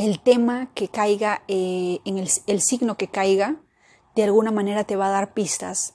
El 0.03 0.19
tema 0.19 0.69
que 0.75 0.89
caiga 0.89 1.45
eh, 1.47 2.01
en 2.05 2.19
el, 2.19 2.61
signo 2.61 2.97
que 2.97 3.07
caiga, 3.07 3.61
de 4.17 4.25
alguna 4.25 4.51
manera 4.51 4.83
te 4.83 4.97
va 4.97 5.07
a 5.07 5.13
dar 5.13 5.33
pistas. 5.33 5.95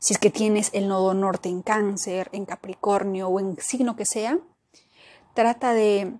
Si 0.00 0.14
es 0.14 0.18
que 0.18 0.30
tienes 0.30 0.70
el 0.72 0.88
nodo 0.88 1.14
norte 1.14 1.48
en 1.48 1.62
cáncer, 1.62 2.28
en 2.32 2.44
capricornio 2.44 3.28
o 3.28 3.38
en 3.38 3.56
signo 3.60 3.94
que 3.94 4.04
sea, 4.04 4.40
trata 5.32 5.74
de 5.74 6.14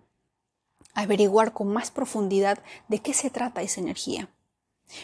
averiguar 0.94 1.52
con 1.52 1.66
más 1.66 1.90
profundidad 1.90 2.60
de 2.86 3.00
qué 3.00 3.12
se 3.12 3.28
trata 3.28 3.60
esa 3.60 3.80
energía. 3.80 4.30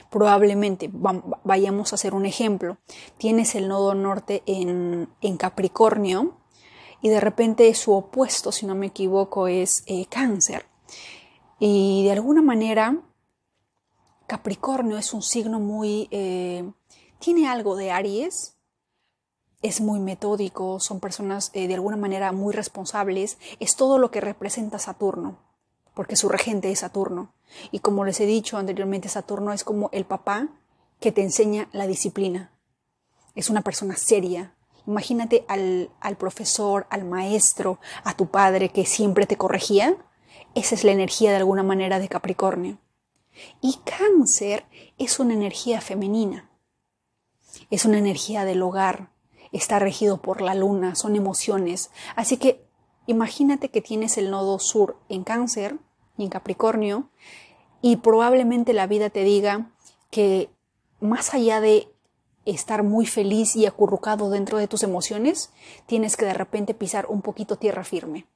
Probablemente 0.09 0.93
vayamos 1.43 1.91
a 1.93 1.97
hacer 1.97 2.15
un 2.15 2.25
ejemplo. 2.25 2.77
Tienes 3.19 3.57
el 3.57 3.67
nodo 3.67 3.97
norte 3.97 4.45
en, 4.47 5.09
Capricornio 5.39 6.39
y 7.01 7.09
de 7.09 7.19
repente 7.19 7.75
su 7.75 7.91
opuesto, 7.91 8.53
si 8.53 8.65
no 8.65 8.77
me 8.77 8.87
equivoco, 8.87 9.49
es 9.49 9.83
eh, 9.89 10.07
cáncer. 10.07 10.67
Y 11.65 12.03
de 12.03 12.11
alguna 12.11 12.43
manera, 12.43 13.01
Capricornio 14.27 14.99
es 14.99 15.15
un 15.15 15.23
signo 15.23 15.61
muy... 15.61 16.09
Eh, 16.11 16.69
tiene 17.21 17.47
algo 17.47 17.77
de 17.77 17.93
Aries, 17.93 18.57
es 19.63 19.81
muy 19.81 20.01
metódico, 20.01 20.81
son 20.81 20.99
personas 20.99 21.53
eh, 21.55 21.69
de 21.69 21.75
alguna 21.75 21.97
manera 21.97 22.33
muy 22.33 22.53
responsables, 22.53 23.39
es 23.61 23.77
todo 23.77 23.99
lo 23.99 24.11
que 24.11 24.21
representa 24.21 24.81
Saturno 24.81 25.39
porque 25.95 26.17
su 26.17 26.29
regente 26.29 26.71
es 26.73 26.81
Saturno. 26.81 27.33
Y 27.71 27.81
como 27.81 28.05
les 28.05 28.19
he 28.19 28.27
dicho 28.27 28.57
anteriormente, 28.57 29.09
Saturno 29.09 29.53
es 29.53 29.63
como 29.63 29.89
el 29.93 30.05
papá 30.05 30.49
que 31.01 31.13
te 31.13 31.23
enseña 31.23 31.69
la 31.71 31.87
disciplina. 31.87 32.51
Es 33.35 33.51
una 33.51 33.63
persona 33.63 33.97
seria. 33.97 34.55
Imagínate 34.87 35.45
al, 35.47 35.91
al 36.01 36.17
profesor, 36.17 36.87
al 36.91 37.05
maestro, 37.05 37.79
a 38.03 38.17
tu 38.17 38.27
padre 38.27 38.71
que 38.71 38.87
siempre 38.87 39.27
te 39.27 39.37
corregía. 39.37 39.97
Esa 40.55 40.75
es 40.75 40.85
la 40.85 40.93
energía 40.93 41.31
de 41.31 41.37
alguna 41.37 41.63
manera 41.63 41.99
de 41.99 42.09
Capricornio. 42.09 42.79
Y 43.61 43.79
cáncer 43.85 44.67
es 44.99 45.19
una 45.19 45.35
energía 45.35 45.81
femenina. 45.81 46.51
Es 47.71 47.85
una 47.85 47.99
energía 47.99 48.45
del 48.45 48.63
hogar. 48.63 49.11
Está 49.53 49.79
regido 49.79 50.21
por 50.21 50.41
la 50.41 50.55
luna, 50.55 50.95
son 50.95 51.17
emociones. 51.17 51.91
Así 52.17 52.37
que 52.37 52.67
Imagínate 53.07 53.69
que 53.71 53.81
tienes 53.81 54.17
el 54.17 54.31
nodo 54.31 54.59
sur 54.59 54.97
en 55.09 55.25
cáncer 55.25 55.79
y 56.17 56.25
en 56.25 56.31
Capricornio 56.31 57.09
y 57.81 57.97
probablemente 57.97 58.73
la 58.73 58.87
vida 58.87 59.11
te 59.11 59.25
diga 59.25 59.73
que 60.11 60.51
más 61.01 61.35
allá 61.35 61.61
de 61.61 61.89
estar 62.45 62.85
muy 62.85 63.07
feliz 63.07 63.57
y 63.57 63.67
acurrucado 63.67 64.31
dentro 64.31 64.59
de 64.59 64.69
tus 64.69 64.85
emociones, 64.85 65.51
tienes 65.87 66.17
que 66.17 66.25
de 66.25 66.35
repente 66.35 66.75
pisar 66.75 67.07
un 67.07 67.23
poquito 67.23 67.57
tierra 67.57 67.83
firme. 67.83 68.27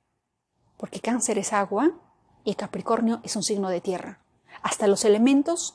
Porque 0.77 1.01
cáncer 1.01 1.39
es 1.39 1.53
agua 1.53 1.93
y 2.47 2.55
Capricornio 2.55 3.21
es 3.25 3.37
un 3.37 3.43
signo 3.43 3.69
de 3.69 3.83
tierra. 3.83 4.21
Hasta 4.63 4.87
los 4.87 5.05
elementos 5.05 5.75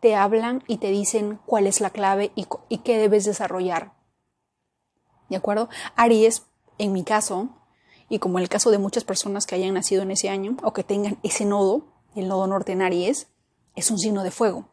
te 0.00 0.16
hablan 0.16 0.64
y 0.66 0.78
te 0.78 0.88
dicen 0.88 1.38
cuál 1.46 1.66
es 1.66 1.80
la 1.80 1.90
clave 1.90 2.32
y, 2.34 2.78
qué 2.78 2.98
debes 2.98 3.24
desarrollar. 3.24 3.94
¿De 5.28 5.36
acuerdo? 5.36 5.68
Aries, 5.94 6.42
en 6.76 6.92
mi 6.92 7.04
caso, 7.04 7.50
y 8.08 8.18
como 8.18 8.40
el 8.40 8.48
caso 8.48 8.72
de 8.72 8.78
muchas 8.78 9.04
personas 9.04 9.46
que 9.46 9.54
hayan 9.54 9.74
nacido 9.74 10.02
en 10.02 10.10
ese 10.10 10.28
año 10.28 10.56
o 10.64 10.72
que 10.72 10.82
tengan 10.82 11.18
ese 11.22 11.44
nodo, 11.44 11.86
el 12.16 12.26
nodo 12.26 12.48
norte 12.48 12.72
en 12.72 12.82
Aries, 12.82 13.28
es 13.76 13.90
un 13.92 13.98
signo 13.98 14.24
de 14.24 14.32
fuego. 14.32 14.68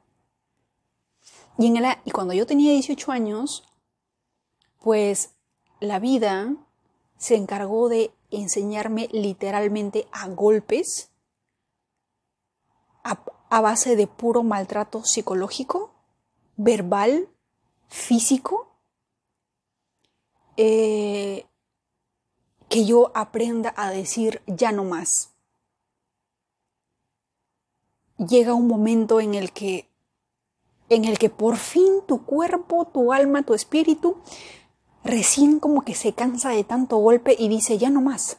Y 1.59 2.11
cuando 2.11 2.33
yo 2.33 2.47
tenía 2.47 2.71
18 2.71 3.11
años, 3.11 3.63
pues 4.81 5.35
la 5.79 5.99
vida 5.99 6.55
se 7.17 7.35
encargó 7.35 7.87
de 7.87 8.11
enseñarme 8.31 9.09
literalmente 9.11 10.07
a 10.11 10.27
golpes, 10.27 11.08
a, 13.03 13.61
base 13.61 13.95
de 13.95 14.07
puro 14.07 14.43
maltrato 14.43 15.03
psicológico, 15.03 15.91
verbal, 16.57 17.27
físico, 17.87 18.67
eh, 20.57 21.45
que 22.67 22.85
yo 22.85 23.11
aprenda 23.15 23.73
a 23.75 23.89
decir 23.89 24.41
ya 24.45 24.71
no 24.71 24.83
más. 24.83 25.31
Llega 28.17 28.53
un 28.53 28.67
momento 28.67 29.19
en 29.19 29.33
el 29.33 29.51
que 29.51 29.89
en 30.89 31.05
el 31.05 31.19
que 31.19 31.29
por 31.29 31.57
fin 31.57 32.01
tu 32.07 32.25
cuerpo, 32.25 32.85
tu 32.85 33.13
alma, 33.13 33.43
tu 33.43 33.53
espíritu 33.53 34.17
recién 35.03 35.59
como 35.59 35.83
que 35.83 35.95
se 35.95 36.13
cansa 36.13 36.49
de 36.49 36.63
tanto 36.63 36.97
golpe 36.97 37.35
y 37.37 37.47
dice 37.47 37.77
ya 37.77 37.89
no 37.89 38.01
más. 38.01 38.37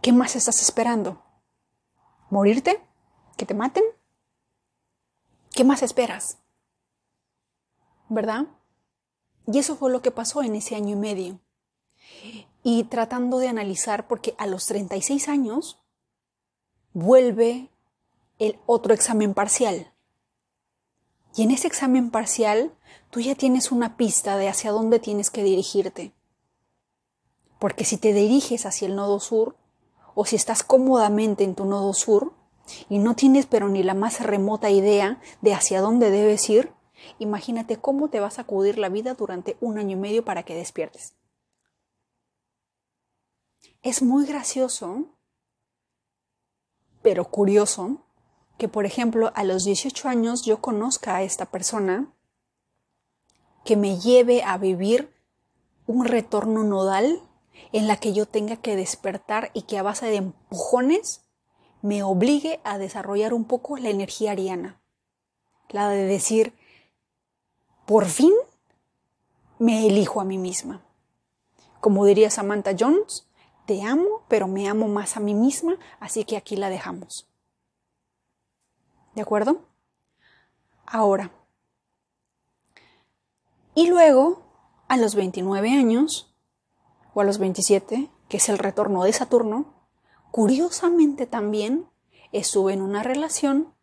¿Qué 0.00 0.12
más 0.12 0.34
estás 0.34 0.60
esperando? 0.62 1.22
¿Morirte? 2.32 2.80
¿Que 3.36 3.44
te 3.44 3.52
maten? 3.52 3.84
¿Qué 5.50 5.64
más 5.64 5.82
esperas? 5.82 6.38
¿Verdad? 8.08 8.46
Y 9.46 9.58
eso 9.58 9.76
fue 9.76 9.90
lo 9.90 10.00
que 10.00 10.12
pasó 10.12 10.42
en 10.42 10.54
ese 10.54 10.74
año 10.74 10.96
y 10.96 10.98
medio. 10.98 11.40
y 12.62 12.84
tratando 12.84 13.36
de 13.36 13.48
analizar, 13.48 14.08
porque 14.08 14.34
a 14.38 14.46
los 14.46 14.64
36 14.64 15.28
años 15.28 15.82
vuelve 16.94 17.68
el 18.38 18.58
otro 18.64 18.94
examen 18.94 19.34
parcial. 19.34 19.92
Y 21.36 21.42
en 21.42 21.50
ese 21.50 21.66
examen 21.66 22.10
parcial 22.10 22.72
tú 23.10 23.20
ya 23.20 23.34
tienes 23.34 23.72
una 23.72 23.98
pista 23.98 24.38
de 24.38 24.48
hacia 24.48 24.70
dónde 24.70 25.00
tienes 25.00 25.28
que 25.28 25.44
dirigirte. 25.44 26.14
Porque 27.58 27.84
si 27.84 27.98
te 27.98 28.14
diriges 28.14 28.64
hacia 28.64 28.88
el 28.88 28.96
nodo 28.96 29.20
sur, 29.20 29.54
o 30.14 30.24
si 30.24 30.36
estás 30.36 30.62
cómodamente 30.62 31.44
en 31.44 31.54
tu 31.54 31.64
nodo 31.64 31.92
sur, 31.94 32.32
y 32.88 32.98
no 32.98 33.14
tienes 33.14 33.46
pero 33.46 33.68
ni 33.68 33.82
la 33.82 33.94
más 33.94 34.20
remota 34.20 34.70
idea 34.70 35.20
de 35.40 35.54
hacia 35.54 35.80
dónde 35.80 36.10
debes 36.10 36.48
ir, 36.48 36.72
imagínate 37.18 37.76
cómo 37.76 38.08
te 38.08 38.20
va 38.20 38.28
a 38.28 38.30
sacudir 38.30 38.78
la 38.78 38.88
vida 38.88 39.14
durante 39.14 39.56
un 39.60 39.78
año 39.78 39.96
y 39.96 40.00
medio 40.00 40.24
para 40.24 40.42
que 40.44 40.54
despiertes. 40.54 41.14
Es 43.82 44.02
muy 44.02 44.26
gracioso, 44.26 45.06
pero 47.02 47.24
curioso, 47.30 48.06
que 48.58 48.68
por 48.68 48.86
ejemplo 48.86 49.32
a 49.34 49.42
los 49.42 49.64
18 49.64 50.08
años 50.08 50.42
yo 50.44 50.60
conozca 50.60 51.16
a 51.16 51.22
esta 51.22 51.46
persona 51.46 52.12
que 53.64 53.76
me 53.76 53.98
lleve 53.98 54.42
a 54.44 54.56
vivir 54.58 55.12
un 55.86 56.04
retorno 56.04 56.62
nodal 56.62 57.20
en 57.72 57.88
la 57.88 57.96
que 57.96 58.12
yo 58.12 58.26
tenga 58.26 58.56
que 58.56 58.76
despertar 58.76 59.50
y 59.54 59.62
que 59.62 59.78
a 59.78 59.82
base 59.82 60.06
de 60.06 60.16
empujones 60.16 61.22
me 61.82 62.02
obligue 62.02 62.60
a 62.64 62.78
desarrollar 62.78 63.34
un 63.34 63.44
poco 63.44 63.76
la 63.76 63.90
energía 63.90 64.32
ariana. 64.32 64.80
La 65.68 65.88
de 65.88 66.04
decir, 66.04 66.54
por 67.86 68.06
fin 68.06 68.32
me 69.58 69.86
elijo 69.86 70.20
a 70.20 70.24
mí 70.24 70.38
misma. 70.38 70.82
Como 71.80 72.04
diría 72.04 72.30
Samantha 72.30 72.74
Jones, 72.78 73.26
te 73.66 73.82
amo, 73.82 74.22
pero 74.28 74.48
me 74.48 74.68
amo 74.68 74.88
más 74.88 75.16
a 75.16 75.20
mí 75.20 75.34
misma, 75.34 75.76
así 76.00 76.24
que 76.24 76.36
aquí 76.36 76.56
la 76.56 76.70
dejamos. 76.70 77.28
¿De 79.14 79.22
acuerdo? 79.22 79.62
Ahora. 80.86 81.30
Y 83.74 83.88
luego, 83.88 84.42
a 84.88 84.96
los 84.96 85.14
29 85.14 85.70
años, 85.70 86.31
o 87.14 87.20
a 87.20 87.24
los 87.24 87.38
27, 87.38 88.10
que 88.28 88.36
es 88.36 88.48
el 88.48 88.58
retorno 88.58 89.04
de 89.04 89.12
Saturno, 89.12 89.82
Curiosamente 90.32 91.26
también 91.26 91.90
estuve 92.32 92.72
en 92.72 92.80
una 92.80 93.02
relación 93.02 93.74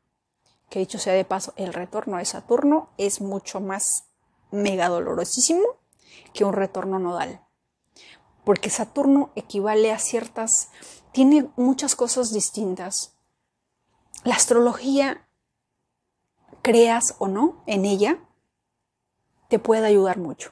que 0.68 0.80
dicho 0.80 0.98
sea 0.98 1.14
de 1.14 1.24
paso, 1.24 1.54
el 1.58 1.74
retorno 1.74 2.18
de 2.18 2.26
Saturno 2.26 2.90
es 2.98 3.22
mucho 3.22 3.60
más 3.60 4.06
mega 4.50 4.90
dolorosísimo 4.90 5.64
que 6.34 6.46
un 6.46 6.54
retorno 6.54 6.98
nodal. 6.98 7.46
Porque 8.44 8.72
Saturno 8.72 9.32
equivale 9.36 9.92
a 9.92 10.00
ciertas, 10.00 10.70
tiene 11.12 11.52
muchas 11.56 11.96
cosas 11.96 12.32
distintas. 12.34 13.14
La 14.24 14.34
astrología, 14.34 15.28
creas 16.64 17.16
o 17.20 17.28
no 17.28 17.64
en 17.68 17.86
ella, 17.86 18.20
te 19.50 19.60
puede 19.60 19.86
ayudar 19.86 20.18
mucho. 20.18 20.52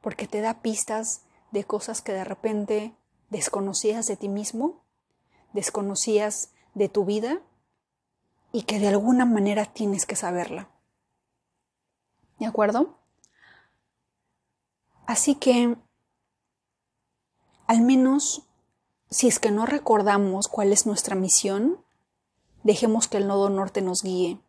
Porque 0.00 0.28
te 0.28 0.40
da 0.40 0.62
pistas 0.62 1.22
de 1.50 1.64
cosas 1.64 2.02
que 2.02 2.12
de 2.12 2.24
repente 2.24 2.94
desconocías 3.28 4.06
de 4.06 4.16
ti 4.16 4.28
mismo, 4.28 4.84
desconocías 5.52 6.52
de 6.74 6.88
tu 6.88 7.04
vida 7.04 7.40
y 8.52 8.62
que 8.62 8.78
de 8.78 8.88
alguna 8.88 9.24
manera 9.24 9.66
tienes 9.66 10.06
que 10.06 10.16
saberla. 10.16 10.68
¿De 12.38 12.46
acuerdo? 12.46 12.98
Así 15.06 15.34
que, 15.34 15.76
al 17.66 17.80
menos, 17.80 18.46
si 19.10 19.28
es 19.28 19.38
que 19.38 19.50
no 19.50 19.66
recordamos 19.66 20.48
cuál 20.48 20.72
es 20.72 20.86
nuestra 20.86 21.16
misión, 21.16 21.84
dejemos 22.62 23.08
que 23.08 23.16
el 23.16 23.26
nodo 23.26 23.50
norte 23.50 23.82
nos 23.82 24.02
guíe. 24.02 24.40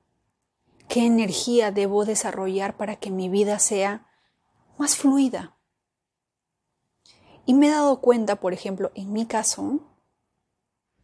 ¿Qué 0.88 1.06
energía 1.06 1.72
debo 1.72 2.06
desarrollar 2.06 2.78
para 2.78 2.96
que 2.96 3.12
mi 3.12 3.30
vida 3.30 3.60
sea 3.60 4.08
más 4.78 4.96
fluida? 4.96 5.56
Y 7.45 7.54
me 7.54 7.67
he 7.67 7.71
dado 7.71 8.01
cuenta, 8.01 8.36
por 8.38 8.54
ejemplo, 8.54 8.91
en 8.95 9.12
mi 9.12 9.25
caso, 9.25 9.80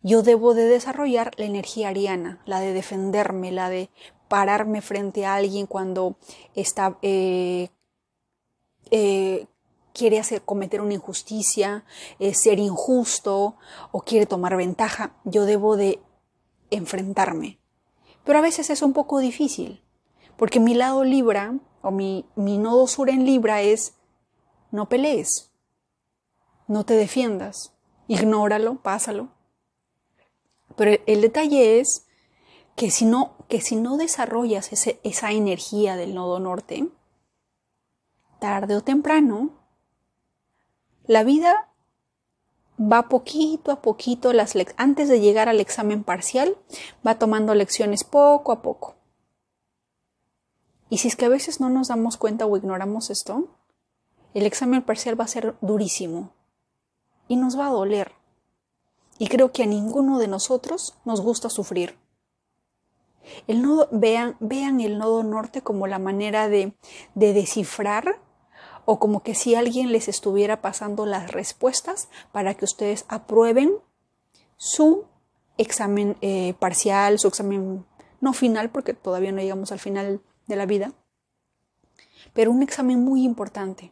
yo 0.04 0.21
debo 0.21 0.54
de 0.54 0.65
desarrollar 0.65 1.32
la 1.38 1.45
energía 1.45 1.89
ariana, 1.89 2.41
la 2.45 2.60
de 2.60 2.73
defenderme, 2.73 3.52
la 3.52 3.69
de 3.69 3.89
pararme 4.28 4.82
frente 4.82 5.26
a 5.26 5.36
alguien 5.36 5.65
cuando 5.65 6.17
está, 6.56 6.97
eh, 7.02 7.69
eh, 8.91 9.47
quiere 9.93 10.19
hacer, 10.19 10.43
cometer 10.43 10.82
una 10.82 10.93
injusticia, 10.93 11.84
eh, 12.19 12.34
ser 12.34 12.60
injusto 12.60 13.56
o 13.91 14.02
quiere 14.02 14.26
tomar 14.26 14.56
ventaja. 14.56 15.15
Yo 15.23 15.45
debo 15.45 15.76
de 15.76 16.00
enfrentarme. 16.69 17.60
Pero 18.23 18.39
a 18.39 18.43
veces 18.43 18.69
es 18.69 18.82
un 18.82 18.93
poco 18.93 19.19
difícil, 19.19 19.82
porque 20.36 20.60
mi 20.60 20.73
lado 20.73 21.04
Libra 21.04 21.56
o 21.82 21.91
mi, 21.91 22.26
mi 22.36 22.58
nodo 22.58 22.88
sur 22.88 23.10
en 23.10 23.26
Libra 23.26 23.62
es 23.62 23.95
no 24.71 24.89
pelees, 24.89 25.52
no 26.68 26.86
te 26.86 26.96
defiendas, 26.96 27.74
ignóralo, 28.08 28.76
pásalo. 28.76 29.30
Pero 30.76 31.02
el 31.06 31.22
detalle 31.22 31.80
es 31.80 32.06
que 32.76 32.92
si 32.92 33.06
no, 33.06 33.36
que 33.48 33.62
si 33.62 33.76
no 33.76 33.98
desarrollas 33.98 34.72
esa 34.72 35.32
energía 35.32 35.96
del 35.96 36.14
nodo 36.14 36.40
norte, 36.40 36.88
tarde 38.40 38.76
o 38.76 38.84
temprano, 38.84 39.52
la 41.08 41.24
vida 41.24 41.70
va 42.80 43.10
poquito 43.10 43.72
a 43.72 43.82
poquito, 43.82 44.34
las 44.34 44.54
antes 44.78 45.10
de 45.10 45.20
llegar 45.20 45.50
al 45.50 45.60
examen 45.60 46.04
parcial, 46.04 46.58
va 47.06 47.18
tomando 47.18 47.56
lecciones 47.56 48.04
poco 48.04 48.52
a 48.52 48.62
poco. 48.62 48.96
Y 50.90 51.00
si 51.00 51.08
es 51.08 51.16
que 51.16 51.26
a 51.26 51.30
veces 51.30 51.60
no 51.60 51.70
nos 51.70 51.88
damos 51.88 52.18
cuenta 52.18 52.46
o 52.46 52.56
ignoramos 52.56 53.10
esto, 53.10 53.48
el 54.34 54.46
examen 54.46 54.84
parcial 54.84 55.20
va 55.20 55.26
a 55.26 55.30
ser 55.30 55.56
durísimo, 55.62 56.32
y 57.28 57.36
nos 57.36 57.58
va 57.58 57.68
a 57.68 57.72
doler. 57.72 58.12
Y 59.20 59.28
creo 59.28 59.52
que 59.52 59.63
a 59.63 59.68
ninguno 59.68 60.20
de 60.20 60.28
nosotros 60.28 60.96
nos 61.06 61.22
gusta 61.22 61.50
sufrir. 61.50 61.98
El 63.48 63.62
nodo, 63.62 63.90
vean, 63.92 64.38
vean 64.40 64.80
el 64.80 64.98
nodo 64.98 65.24
norte 65.24 65.62
como 65.62 65.88
la 65.88 66.00
manera 66.00 66.48
de, 66.48 66.74
de 67.16 67.34
descifrar 67.34 68.20
o 68.86 69.00
como 69.00 69.22
que 69.22 69.36
si 69.36 69.54
alguien 69.54 69.92
les 69.92 70.08
estuviera 70.08 70.62
pasando 70.62 71.06
las 71.06 71.32
respuestas 71.32 72.08
para 72.32 72.54
que 72.54 72.63
ustedes 72.63 73.06
aprueben 73.10 73.74
su 74.56 75.06
examen 75.58 76.16
eh, 76.22 76.54
parcial, 76.60 77.20
su 77.20 77.28
examen 77.28 77.86
no 78.22 78.34
final, 78.34 78.70
porque 78.70 78.94
todavía 78.94 79.32
no 79.32 79.42
llegamos 79.42 79.72
al 79.72 79.80
final 79.80 80.22
de 80.48 80.56
la 80.56 80.66
vida, 80.66 80.94
pero 82.34 82.52
un 82.52 82.63
examen 82.63 83.04
muy 83.04 83.24
importante. 83.24 83.92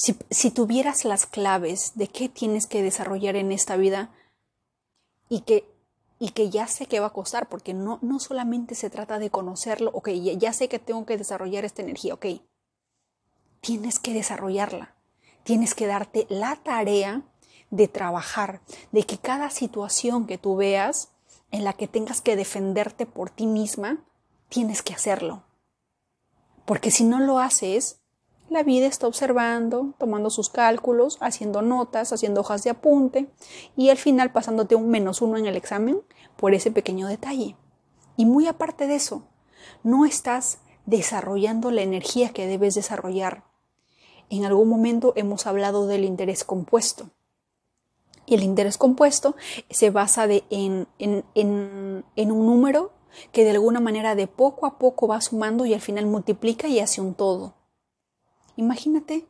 Si, 0.00 0.50
tuvieras 0.52 1.04
las 1.04 1.26
claves 1.26 1.94
de 1.96 2.06
qué 2.06 2.28
tienes 2.28 2.68
que 2.68 2.84
desarrollar 2.84 3.34
en 3.34 3.50
esta 3.50 3.76
vida 3.76 4.14
y 5.28 5.40
que, 5.40 5.68
y 6.20 6.30
que 6.30 6.50
ya 6.50 6.68
sé 6.68 6.86
que 6.86 7.00
va 7.00 7.08
a 7.08 7.12
costar, 7.12 7.48
porque 7.48 7.74
no, 7.74 7.98
no 8.00 8.20
solamente 8.20 8.76
se 8.76 8.90
trata 8.90 9.18
de 9.18 9.30
conocerlo, 9.30 9.90
ok, 9.92 10.10
ya, 10.10 10.34
ya 10.34 10.52
sé 10.52 10.68
que 10.68 10.78
tengo 10.78 11.04
que 11.04 11.18
desarrollar 11.18 11.64
esta 11.64 11.82
energía, 11.82 12.14
ok, 12.14 12.26
tienes 13.60 13.98
que 13.98 14.14
desarrollarla, 14.14 14.94
tienes 15.42 15.74
que 15.74 15.88
darte 15.88 16.28
la 16.28 16.54
tarea 16.54 17.22
de 17.70 17.88
trabajar, 17.88 18.60
de 18.92 19.02
que 19.02 19.18
cada 19.18 19.50
situación 19.50 20.28
que 20.28 20.38
tú 20.38 20.54
veas 20.54 21.08
en 21.50 21.64
la 21.64 21.72
que 21.72 21.88
tengas 21.88 22.20
que 22.20 22.36
defenderte 22.36 23.04
por 23.04 23.30
ti 23.30 23.48
misma, 23.48 24.04
tienes 24.48 24.80
que 24.80 24.94
hacerlo. 24.94 25.42
Porque 26.66 26.92
si 26.92 27.02
no 27.02 27.18
lo 27.18 27.40
haces, 27.40 27.98
la 28.50 28.62
vida 28.62 28.86
está 28.86 29.06
observando, 29.06 29.94
tomando 29.98 30.30
sus 30.30 30.48
cálculos, 30.48 31.18
haciendo 31.20 31.62
notas, 31.62 32.12
haciendo 32.12 32.40
hojas 32.40 32.64
de 32.64 32.70
apunte 32.70 33.28
y 33.76 33.90
al 33.90 33.98
final 33.98 34.32
pasándote 34.32 34.74
un 34.74 34.88
menos 34.88 35.20
uno 35.20 35.36
en 35.36 35.46
el 35.46 35.56
examen 35.56 36.00
por 36.36 36.54
ese 36.54 36.70
pequeño 36.70 37.08
detalle. 37.08 37.56
Y 38.16 38.24
muy 38.24 38.46
aparte 38.46 38.86
de 38.86 38.96
eso, 38.96 39.22
no 39.82 40.04
estás 40.04 40.58
desarrollando 40.86 41.70
la 41.70 41.82
energía 41.82 42.30
que 42.30 42.46
debes 42.46 42.74
desarrollar. 42.74 43.44
En 44.30 44.44
algún 44.44 44.68
momento 44.68 45.12
hemos 45.16 45.46
hablado 45.46 45.86
del 45.86 46.04
interés 46.04 46.44
compuesto. 46.44 47.10
Y 48.26 48.34
el 48.34 48.42
interés 48.42 48.76
compuesto 48.76 49.36
se 49.70 49.90
basa 49.90 50.26
en 50.26 50.86
un 50.98 52.46
número 52.46 52.92
que 53.32 53.44
de 53.44 53.50
alguna 53.50 53.80
manera 53.80 54.14
de 54.14 54.26
poco 54.26 54.66
a 54.66 54.78
poco 54.78 55.08
va 55.08 55.20
sumando 55.20 55.66
y 55.66 55.74
al 55.74 55.80
final 55.80 56.06
multiplica 56.06 56.68
y 56.68 56.80
hace 56.80 57.00
un 57.00 57.14
todo. 57.14 57.57
Imagínate 58.58 59.24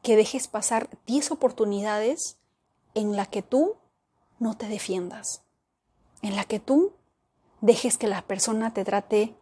que 0.00 0.14
dejes 0.14 0.46
pasar 0.46 0.88
10 1.08 1.32
oportunidades 1.32 2.38
en 2.94 3.16
la 3.16 3.26
que 3.26 3.42
tú 3.42 3.74
no 4.38 4.56
te 4.56 4.68
defiendas, 4.68 5.42
en 6.22 6.36
la 6.36 6.44
que 6.44 6.60
tú 6.60 6.92
dejes 7.60 7.98
que 7.98 8.06
la 8.06 8.22
persona 8.22 8.72
te 8.72 8.84
trate 8.84 9.34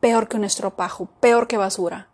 peor 0.00 0.28
que 0.28 0.38
un 0.38 0.42
estropajo, 0.42 1.06
peor 1.20 1.46
que 1.46 1.56
basura. 1.56 2.10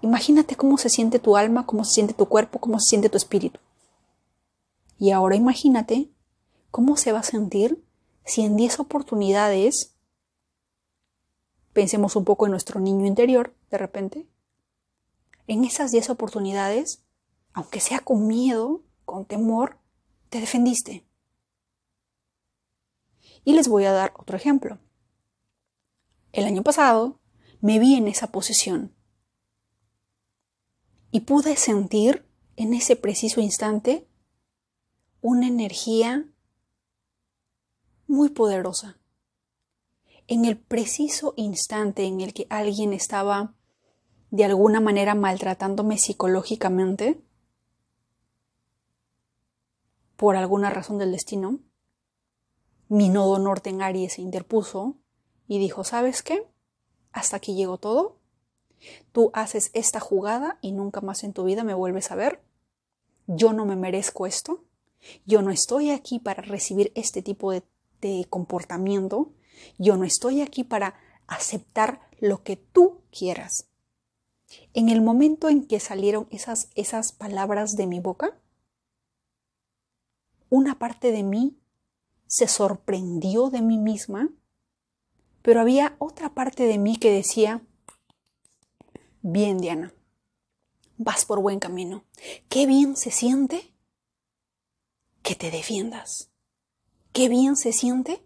Imagínate 0.00 0.56
cómo 0.56 0.76
se 0.76 0.88
siente 0.88 1.20
tu 1.20 1.36
alma, 1.36 1.66
cómo 1.66 1.84
se 1.84 1.92
siente 1.92 2.14
tu 2.14 2.26
cuerpo, 2.26 2.58
cómo 2.58 2.80
se 2.80 2.88
siente 2.88 3.08
tu 3.08 3.16
espíritu. 3.16 3.60
Y 4.98 5.12
ahora 5.12 5.36
imagínate 5.36 6.10
cómo 6.72 6.96
se 6.96 7.12
va 7.12 7.20
a 7.20 7.22
sentir 7.22 7.86
si 8.24 8.42
en 8.42 8.56
10 8.56 8.80
oportunidades, 8.80 9.94
pensemos 11.72 12.16
un 12.16 12.24
poco 12.24 12.46
en 12.46 12.50
nuestro 12.50 12.80
niño 12.80 13.06
interior, 13.06 13.54
de 13.70 13.78
repente, 13.78 14.26
en 15.48 15.64
esas 15.64 15.90
10 15.90 16.10
oportunidades, 16.10 17.02
aunque 17.52 17.80
sea 17.80 17.98
con 18.00 18.28
miedo, 18.28 18.84
con 19.04 19.24
temor, 19.24 19.78
te 20.28 20.40
defendiste. 20.40 21.04
Y 23.44 23.54
les 23.54 23.66
voy 23.66 23.86
a 23.86 23.92
dar 23.92 24.12
otro 24.16 24.36
ejemplo. 24.36 24.78
El 26.32 26.44
año 26.44 26.62
pasado 26.62 27.18
me 27.60 27.78
vi 27.78 27.94
en 27.94 28.06
esa 28.06 28.30
posición 28.30 28.94
y 31.10 31.20
pude 31.20 31.56
sentir 31.56 32.26
en 32.56 32.74
ese 32.74 32.94
preciso 32.94 33.40
instante 33.40 34.06
una 35.22 35.48
energía 35.48 36.28
muy 38.06 38.28
poderosa. 38.28 38.98
En 40.26 40.44
el 40.44 40.58
preciso 40.58 41.32
instante 41.36 42.04
en 42.04 42.20
el 42.20 42.34
que 42.34 42.46
alguien 42.50 42.92
estaba 42.92 43.54
de 44.30 44.44
alguna 44.44 44.80
manera 44.80 45.14
maltratándome 45.14 45.98
psicológicamente, 45.98 47.20
por 50.16 50.36
alguna 50.36 50.70
razón 50.70 50.98
del 50.98 51.12
destino, 51.12 51.60
mi 52.88 53.08
nodo 53.08 53.38
norte 53.38 53.70
en 53.70 53.82
Aries 53.82 54.14
se 54.14 54.22
interpuso 54.22 54.96
y 55.46 55.58
dijo, 55.58 55.84
¿sabes 55.84 56.22
qué? 56.22 56.46
Hasta 57.12 57.36
aquí 57.36 57.54
llegó 57.54 57.78
todo. 57.78 58.18
Tú 59.12 59.30
haces 59.34 59.70
esta 59.74 60.00
jugada 60.00 60.58
y 60.60 60.72
nunca 60.72 61.00
más 61.00 61.22
en 61.22 61.32
tu 61.32 61.44
vida 61.44 61.64
me 61.64 61.74
vuelves 61.74 62.10
a 62.10 62.16
ver. 62.16 62.42
Yo 63.26 63.52
no 63.52 63.66
me 63.66 63.76
merezco 63.76 64.26
esto. 64.26 64.64
Yo 65.26 65.42
no 65.42 65.50
estoy 65.50 65.90
aquí 65.90 66.18
para 66.18 66.42
recibir 66.42 66.92
este 66.94 67.22
tipo 67.22 67.52
de, 67.52 67.62
de 68.00 68.26
comportamiento. 68.28 69.32
Yo 69.78 69.96
no 69.96 70.04
estoy 70.04 70.40
aquí 70.40 70.64
para 70.64 70.94
aceptar 71.26 72.08
lo 72.20 72.42
que 72.42 72.56
tú 72.56 73.02
quieras. 73.10 73.67
En 74.74 74.88
el 74.88 75.00
momento 75.00 75.48
en 75.48 75.66
que 75.66 75.80
salieron 75.80 76.26
esas, 76.30 76.70
esas 76.74 77.12
palabras 77.12 77.76
de 77.76 77.86
mi 77.86 78.00
boca, 78.00 78.38
una 80.50 80.78
parte 80.78 81.12
de 81.12 81.22
mí 81.22 81.58
se 82.26 82.48
sorprendió 82.48 83.50
de 83.50 83.62
mí 83.62 83.78
misma, 83.78 84.30
pero 85.42 85.60
había 85.60 85.96
otra 85.98 86.34
parte 86.34 86.64
de 86.64 86.78
mí 86.78 86.96
que 86.96 87.12
decía, 87.12 87.62
bien 89.22 89.58
Diana, 89.58 89.92
vas 90.96 91.24
por 91.24 91.40
buen 91.40 91.58
camino, 91.58 92.04
qué 92.48 92.66
bien 92.66 92.96
se 92.96 93.10
siente 93.10 93.72
que 95.22 95.34
te 95.34 95.50
defiendas, 95.50 96.30
qué 97.12 97.28
bien 97.28 97.56
se 97.56 97.72
siente. 97.72 98.24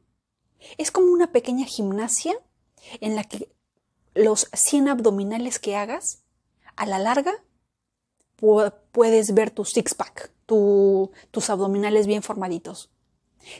Es 0.78 0.92
como 0.92 1.12
una 1.12 1.32
pequeña 1.32 1.66
gimnasia 1.66 2.34
en 3.00 3.16
la 3.16 3.24
que 3.24 3.52
los 4.14 4.48
100 4.52 4.88
abdominales 4.88 5.58
que 5.58 5.76
hagas, 5.76 6.22
a 6.76 6.86
la 6.86 6.98
larga, 6.98 7.32
puedes 8.92 9.34
ver 9.34 9.50
tu 9.50 9.64
six-pack, 9.64 10.32
tus 10.46 11.50
abdominales 11.50 12.06
bien 12.06 12.22
formaditos. 12.22 12.90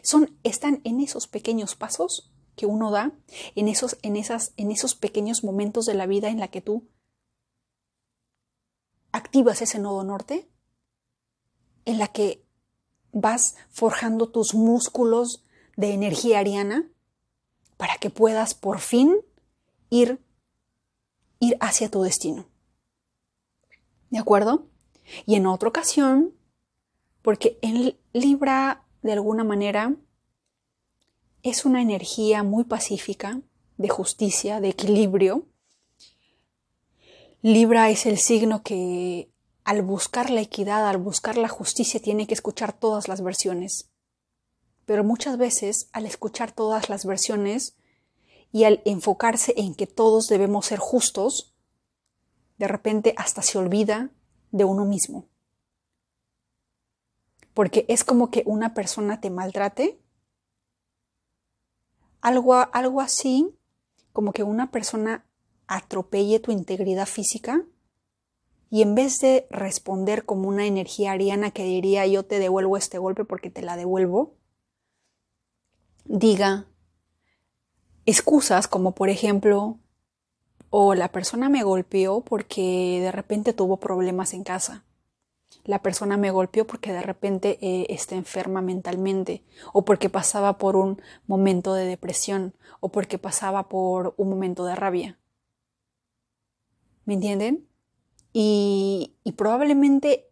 Son, 0.02 0.36
están 0.42 0.80
en 0.84 1.00
esos 1.00 1.26
pequeños 1.26 1.74
pasos 1.74 2.32
que 2.56 2.66
uno 2.66 2.90
da, 2.90 3.12
en 3.54 3.68
esos, 3.68 3.96
en, 4.02 4.16
esas, 4.16 4.52
en 4.56 4.70
esos 4.70 4.94
pequeños 4.94 5.44
momentos 5.44 5.86
de 5.86 5.94
la 5.94 6.06
vida 6.06 6.28
en 6.28 6.40
la 6.40 6.48
que 6.48 6.60
tú 6.60 6.88
activas 9.12 9.62
ese 9.62 9.78
nodo 9.78 10.04
norte, 10.04 10.48
en 11.84 11.98
la 11.98 12.08
que 12.08 12.44
vas 13.12 13.56
forjando 13.70 14.28
tus 14.28 14.54
músculos 14.54 15.44
de 15.76 15.92
energía 15.92 16.38
ariana 16.38 16.88
para 17.76 17.96
que 17.96 18.10
puedas 18.10 18.54
por 18.54 18.80
fin 18.80 19.16
ir, 19.90 20.20
ir 21.42 21.56
hacia 21.60 21.90
tu 21.90 22.02
destino. 22.02 22.46
¿De 24.10 24.18
acuerdo? 24.18 24.66
Y 25.26 25.34
en 25.34 25.46
otra 25.46 25.68
ocasión 25.68 26.34
porque 27.22 27.58
en 27.62 27.96
Libra, 28.12 28.84
de 29.02 29.12
alguna 29.12 29.44
manera, 29.44 29.94
es 31.42 31.64
una 31.64 31.80
energía 31.80 32.42
muy 32.42 32.64
pacífica, 32.64 33.40
de 33.78 33.88
justicia, 33.88 34.60
de 34.60 34.68
equilibrio. 34.68 35.46
Libra 37.40 37.90
es 37.90 38.06
el 38.06 38.18
signo 38.18 38.62
que 38.62 39.30
al 39.64 39.82
buscar 39.82 40.30
la 40.30 40.40
equidad, 40.40 40.88
al 40.88 40.98
buscar 40.98 41.36
la 41.36 41.48
justicia, 41.48 42.00
tiene 42.00 42.26
que 42.26 42.34
escuchar 42.34 42.72
todas 42.72 43.08
las 43.08 43.22
versiones. 43.22 43.88
Pero 44.84 45.04
muchas 45.04 45.38
veces, 45.38 45.88
al 45.92 46.06
escuchar 46.06 46.52
todas 46.52 46.88
las 46.88 47.06
versiones 47.06 47.76
y 48.52 48.64
al 48.64 48.82
enfocarse 48.84 49.54
en 49.56 49.74
que 49.74 49.86
todos 49.86 50.26
debemos 50.28 50.66
ser 50.66 50.78
justos, 50.78 51.54
de 52.58 52.68
repente 52.68 53.14
hasta 53.16 53.42
se 53.42 53.58
olvida 53.58 54.10
de 54.50 54.64
uno 54.64 54.84
mismo 54.84 55.26
porque 57.54 57.84
es 57.88 58.04
como 58.04 58.30
que 58.30 58.42
una 58.46 58.74
persona 58.74 59.20
te 59.20 59.30
maltrate. 59.30 59.98
Algo, 62.20 62.54
algo 62.54 63.00
así, 63.00 63.54
como 64.12 64.32
que 64.32 64.42
una 64.42 64.70
persona 64.70 65.24
atropelle 65.66 66.40
tu 66.40 66.52
integridad 66.52 67.06
física 67.06 67.64
y 68.70 68.82
en 68.82 68.94
vez 68.94 69.18
de 69.20 69.46
responder 69.50 70.24
como 70.24 70.48
una 70.48 70.66
energía 70.66 71.12
ariana 71.12 71.50
que 71.50 71.64
diría 71.64 72.06
yo 72.06 72.24
te 72.24 72.38
devuelvo 72.38 72.76
este 72.76 72.98
golpe 72.98 73.24
porque 73.24 73.50
te 73.50 73.62
la 73.62 73.76
devuelvo, 73.76 74.34
diga 76.04 76.66
excusas 78.06 78.68
como 78.68 78.94
por 78.94 79.08
ejemplo, 79.08 79.78
o 80.70 80.94
la 80.94 81.08
persona 81.08 81.48
me 81.48 81.62
golpeó 81.62 82.22
porque 82.22 83.00
de 83.02 83.12
repente 83.12 83.52
tuvo 83.52 83.78
problemas 83.78 84.34
en 84.34 84.44
casa 84.44 84.84
la 85.64 85.82
persona 85.82 86.16
me 86.16 86.30
golpeó 86.30 86.66
porque 86.66 86.92
de 86.92 87.02
repente 87.02 87.58
eh, 87.60 87.86
está 87.88 88.14
enferma 88.16 88.62
mentalmente, 88.62 89.44
o 89.72 89.84
porque 89.84 90.08
pasaba 90.08 90.58
por 90.58 90.76
un 90.76 91.00
momento 91.26 91.74
de 91.74 91.86
depresión, 91.86 92.54
o 92.80 92.90
porque 92.90 93.18
pasaba 93.18 93.68
por 93.68 94.14
un 94.16 94.30
momento 94.30 94.64
de 94.64 94.74
rabia. 94.74 95.18
¿Me 97.04 97.14
entienden? 97.14 97.68
Y, 98.32 99.14
y 99.24 99.32
probablemente, 99.32 100.28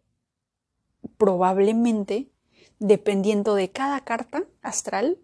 probablemente, 1.17 2.31
dependiendo 2.79 3.55
de 3.55 3.71
cada 3.71 4.01
carta 4.01 4.43
astral, 4.61 5.19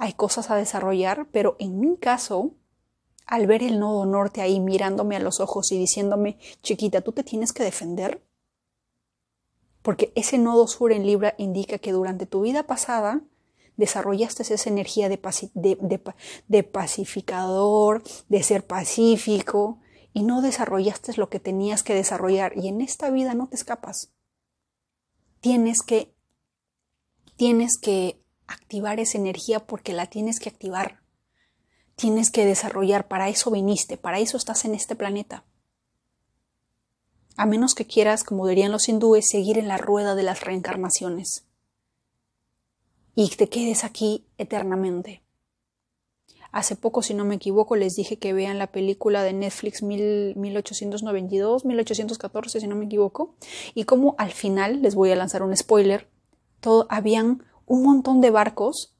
hay 0.00 0.14
cosas 0.14 0.50
a 0.50 0.56
desarrollar, 0.56 1.28
pero 1.30 1.56
en 1.58 1.78
mi 1.78 1.98
caso, 1.98 2.54
al 3.26 3.46
ver 3.46 3.62
el 3.62 3.78
nodo 3.78 4.06
norte 4.06 4.40
ahí 4.40 4.58
mirándome 4.58 5.14
a 5.14 5.20
los 5.20 5.40
ojos 5.40 5.70
y 5.72 5.78
diciéndome, 5.78 6.38
chiquita, 6.62 7.02
tú 7.02 7.12
te 7.12 7.22
tienes 7.22 7.52
que 7.52 7.62
defender, 7.62 8.24
porque 9.82 10.10
ese 10.14 10.38
nodo 10.38 10.66
sur 10.68 10.92
en 10.92 11.04
Libra 11.04 11.34
indica 11.36 11.76
que 11.76 11.92
durante 11.92 12.24
tu 12.24 12.40
vida 12.40 12.62
pasada 12.62 13.20
desarrollaste 13.76 14.42
esa 14.42 14.70
energía 14.70 15.10
de, 15.10 15.20
de, 16.48 16.62
pacificador, 16.62 18.02
de 18.30 18.42
ser 18.42 18.66
pacífico, 18.66 19.80
y 20.14 20.22
no 20.22 20.40
desarrollaste 20.40 21.12
lo 21.18 21.28
que 21.28 21.40
tenías 21.40 21.82
que 21.82 21.94
desarrollar. 21.94 22.56
Y 22.56 22.68
en 22.68 22.80
esta 22.80 23.10
vida 23.10 23.34
no 23.34 23.48
te 23.48 23.56
escapas. 23.56 24.12
Tienes 25.40 25.82
que, 25.82 26.14
tienes 27.36 27.76
que 27.78 28.19
activar 28.52 29.00
esa 29.00 29.18
energía 29.18 29.60
porque 29.60 29.92
la 29.92 30.06
tienes 30.06 30.40
que 30.40 30.48
activar. 30.48 31.00
Tienes 31.96 32.30
que 32.30 32.44
desarrollar, 32.44 33.08
para 33.08 33.28
eso 33.28 33.50
viniste, 33.50 33.96
para 33.96 34.18
eso 34.18 34.36
estás 34.36 34.64
en 34.64 34.74
este 34.74 34.96
planeta 34.96 35.44
a 37.36 37.46
menos 37.46 37.74
que 37.74 37.86
quieras, 37.86 38.22
como 38.22 38.46
dirían 38.46 38.70
los 38.70 38.86
hindúes, 38.90 39.28
seguir 39.30 39.56
en 39.56 39.66
la 39.66 39.78
rueda 39.78 40.14
de 40.14 40.22
las 40.22 40.42
reencarnaciones 40.42 41.46
y 43.14 43.28
te 43.30 43.48
quedes 43.48 43.84
aquí 43.84 44.24
eternamente. 44.38 45.22
Hace 46.52 46.74
poco, 46.74 47.02
si 47.02 47.14
no 47.14 47.24
me 47.24 47.36
equivoco, 47.36 47.76
les 47.76 47.94
dije 47.94 48.18
que 48.18 48.32
vean 48.32 48.58
la 48.58 48.66
película 48.66 49.22
de 49.22 49.32
Netflix 49.32 49.82
1892, 49.82 51.64
1814, 51.64 52.60
si 52.60 52.66
no 52.66 52.74
me 52.74 52.86
equivoco, 52.86 53.36
y 53.74 53.84
como 53.84 54.16
al 54.18 54.32
final, 54.32 54.82
les 54.82 54.94
voy 54.94 55.10
a 55.10 55.16
lanzar 55.16 55.42
un 55.42 55.56
spoiler, 55.56 56.08
todo, 56.60 56.86
habían 56.90 57.44
un 57.70 57.84
montón 57.84 58.20
de 58.20 58.30
barcos 58.30 58.96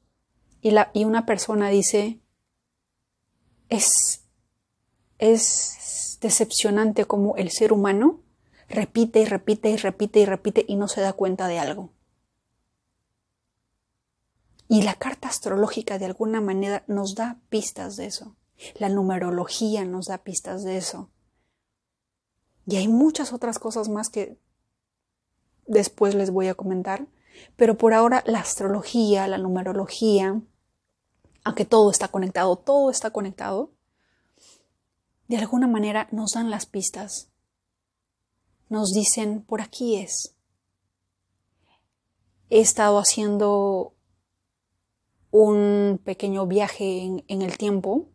y, 0.61 0.71
la, 0.71 0.91
y 0.93 1.03
una 1.03 1.25
persona 1.25 1.67
dice, 1.67 2.21
es, 3.67 4.23
es 5.19 6.17
decepcionante 6.21 7.03
como 7.03 7.35
el 7.35 7.51
ser 7.51 7.73
humano 7.73 8.21
repite 8.69 9.19
y 9.19 9.25
repite 9.25 9.71
y 9.71 9.75
repite 9.75 10.21
y 10.21 10.25
repite 10.25 10.65
y 10.65 10.77
no 10.77 10.87
se 10.87 11.01
da 11.01 11.11
cuenta 11.11 11.49
de 11.49 11.59
algo. 11.59 11.91
Y 14.69 14.83
la 14.83 14.93
carta 14.93 15.27
astrológica 15.27 15.99
de 15.99 16.05
alguna 16.05 16.39
manera 16.39 16.85
nos 16.87 17.15
da 17.15 17.41
pistas 17.49 17.97
de 17.97 18.05
eso. 18.05 18.37
La 18.75 18.87
numerología 18.87 19.83
nos 19.83 20.05
da 20.05 20.19
pistas 20.19 20.63
de 20.63 20.77
eso. 20.77 21.09
Y 22.65 22.77
hay 22.77 22.87
muchas 22.87 23.33
otras 23.33 23.59
cosas 23.59 23.89
más 23.89 24.09
que 24.09 24.39
después 25.67 26.15
les 26.15 26.31
voy 26.31 26.47
a 26.47 26.53
comentar, 26.55 27.09
pero 27.55 27.77
por 27.77 27.93
ahora 27.93 28.23
la 28.25 28.39
astrología, 28.39 29.27
la 29.27 29.37
numerología, 29.37 30.41
aunque 31.43 31.65
todo 31.65 31.91
está 31.91 32.07
conectado, 32.07 32.55
todo 32.55 32.89
está 32.89 33.11
conectado, 33.11 33.71
de 35.27 35.37
alguna 35.37 35.67
manera 35.67 36.07
nos 36.11 36.31
dan 36.31 36.49
las 36.49 36.65
pistas. 36.65 37.29
Nos 38.69 38.91
dicen, 38.91 39.43
por 39.43 39.61
aquí 39.61 39.95
es. 39.95 40.35
He 42.49 42.59
estado 42.59 42.99
haciendo 42.99 43.93
un 45.31 46.01
pequeño 46.03 46.45
viaje 46.45 47.23
en, 47.27 47.41
el 47.41 47.57
tiempo 47.57 48.09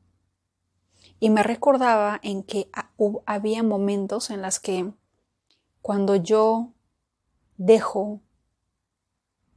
y 1.18 1.30
me 1.30 1.42
recordaba 1.42 2.20
en 2.22 2.42
que 2.42 2.70
había 3.24 3.62
momentos 3.62 4.28
en 4.28 4.42
las 4.42 4.60
que 4.60 4.92
cuando 5.80 6.16
yo 6.16 6.74
dejo 7.56 8.20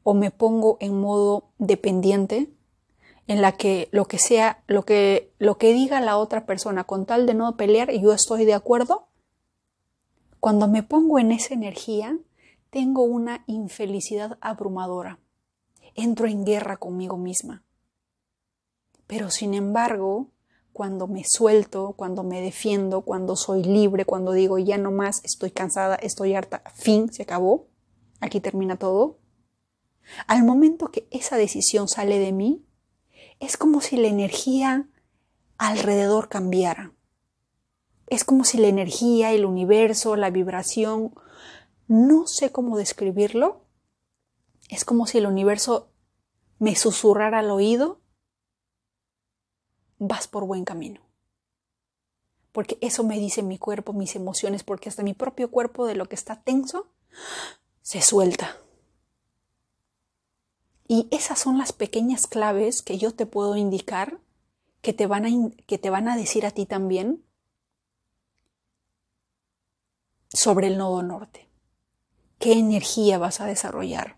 o 0.04 0.14
me 0.14 0.32
pongo 0.32 0.78
en 0.80 1.00
modo 1.00 1.50
dependiente, 1.58 2.50
en 3.28 3.42
la 3.42 3.52
que 3.52 3.90
lo 3.92 4.06
que 4.06 4.18
sea, 4.18 4.64
lo 4.68 4.84
que, 4.84 5.32
lo 5.38 5.58
que 5.58 5.74
diga 5.74 6.02
la 6.02 6.18
otra 6.18 6.46
persona 6.46 6.84
con 6.84 7.06
tal 7.06 7.26
de 7.28 7.36
no 7.36 7.56
pelear 7.58 7.92
y 7.92 8.02
yo 8.02 8.12
estoy 8.12 8.44
de 8.44 8.56
acuerdo, 8.56 9.08
cuando 10.40 10.68
me 10.68 10.84
pongo 10.84 11.20
en 11.20 11.32
esa 11.32 11.54
energía, 11.54 12.18
tengo 12.70 13.04
una 13.04 13.44
infelicidad 13.46 14.38
abrumadora. 14.42 15.20
Entro 15.96 16.28
en 16.28 16.46
guerra 16.46 16.78
conmigo 16.78 17.18
misma. 17.18 17.64
Pero 19.06 19.30
sin 19.30 19.54
embargo, 19.54 20.30
cuando 20.72 21.08
me 21.08 21.24
suelto, 21.26 21.94
cuando 21.98 22.24
me 22.24 22.42
defiendo, 22.42 23.02
cuando 23.02 23.36
soy 23.36 23.64
libre, 23.64 24.06
cuando 24.06 24.32
digo 24.32 24.60
ya 24.60 24.78
no 24.78 24.92
más, 24.92 25.22
estoy 25.26 25.52
cansada, 25.52 25.96
estoy 25.96 26.36
harta, 26.36 26.64
fin, 26.74 27.12
se 27.12 27.24
acabó, 27.24 27.68
aquí 28.22 28.40
termina 28.40 28.78
todo. 28.78 29.18
Al 30.28 30.44
momento 30.44 30.92
que 30.92 31.08
esa 31.12 31.38
decisión 31.38 31.88
sale 31.88 32.20
de 32.20 32.32
mí, 32.32 32.66
es 33.40 33.58
como 33.58 33.82
si 33.82 33.98
la 33.98 34.08
energía 34.08 34.88
alrededor 35.58 36.30
cambiara. 36.30 36.94
Es 38.08 38.24
como 38.24 38.44
si 38.44 38.58
la 38.58 38.68
energía, 38.68 39.32
el 39.32 39.46
universo, 39.46 40.16
la 40.16 40.30
vibración, 40.30 41.14
no 41.88 42.28
sé 42.28 42.52
cómo 42.52 42.78
describirlo, 42.78 43.66
es 44.70 44.86
como 44.86 45.08
si 45.08 45.18
el 45.18 45.26
universo 45.26 45.92
me 46.60 46.76
susurrara 46.76 47.40
al 47.40 47.52
oído, 47.52 48.02
vas 49.98 50.28
por 50.28 50.46
buen 50.46 50.66
camino. 50.66 51.02
Porque 52.52 52.78
eso 52.82 53.04
me 53.04 53.20
dice 53.20 53.44
mi 53.44 53.58
cuerpo, 53.58 53.94
mis 53.94 54.16
emociones, 54.16 54.64
porque 54.64 54.90
hasta 54.90 55.04
mi 55.04 55.14
propio 55.14 55.52
cuerpo 55.52 55.86
de 55.86 55.96
lo 55.96 56.08
que 56.08 56.16
está 56.16 56.42
tenso 56.42 56.92
se 57.82 58.02
suelta. 58.02 58.58
Y 60.92 61.08
esas 61.12 61.38
son 61.38 61.60
las 61.60 61.72
pequeñas 61.72 62.26
claves 62.26 62.82
que 62.82 62.98
yo 62.98 63.14
te 63.14 63.28
puedo 63.28 63.56
indicar, 63.56 64.20
que 64.82 64.92
te 64.92 65.06
van 65.06 65.28
a, 65.28 65.30
que 65.68 65.78
te 65.78 65.92
van 65.92 66.08
a 66.08 66.18
decir 66.18 66.48
a 66.48 66.52
ti 66.52 66.66
también 66.66 67.24
sobre 70.30 70.66
el 70.66 70.80
nodo 70.80 71.04
norte. 71.04 71.48
¿Qué 72.40 72.54
energía 72.54 73.20
vas 73.20 73.40
a 73.40 73.46
desarrollar? 73.46 74.18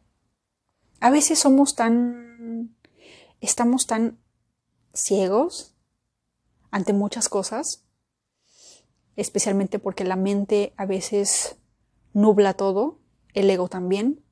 A 1.02 1.10
veces 1.10 1.40
somos 1.40 1.76
tan, 1.76 2.74
estamos 3.42 3.86
tan 3.86 4.18
ciegos 4.94 5.76
ante 6.70 6.94
muchas 6.94 7.28
cosas, 7.28 7.84
especialmente 9.18 9.78
porque 9.78 10.06
la 10.06 10.16
mente 10.16 10.74
a 10.78 10.86
veces 10.86 11.58
nubla 12.14 12.54
todo, 12.54 13.02
el 13.34 13.50
ego 13.50 13.68
también, 13.68 14.24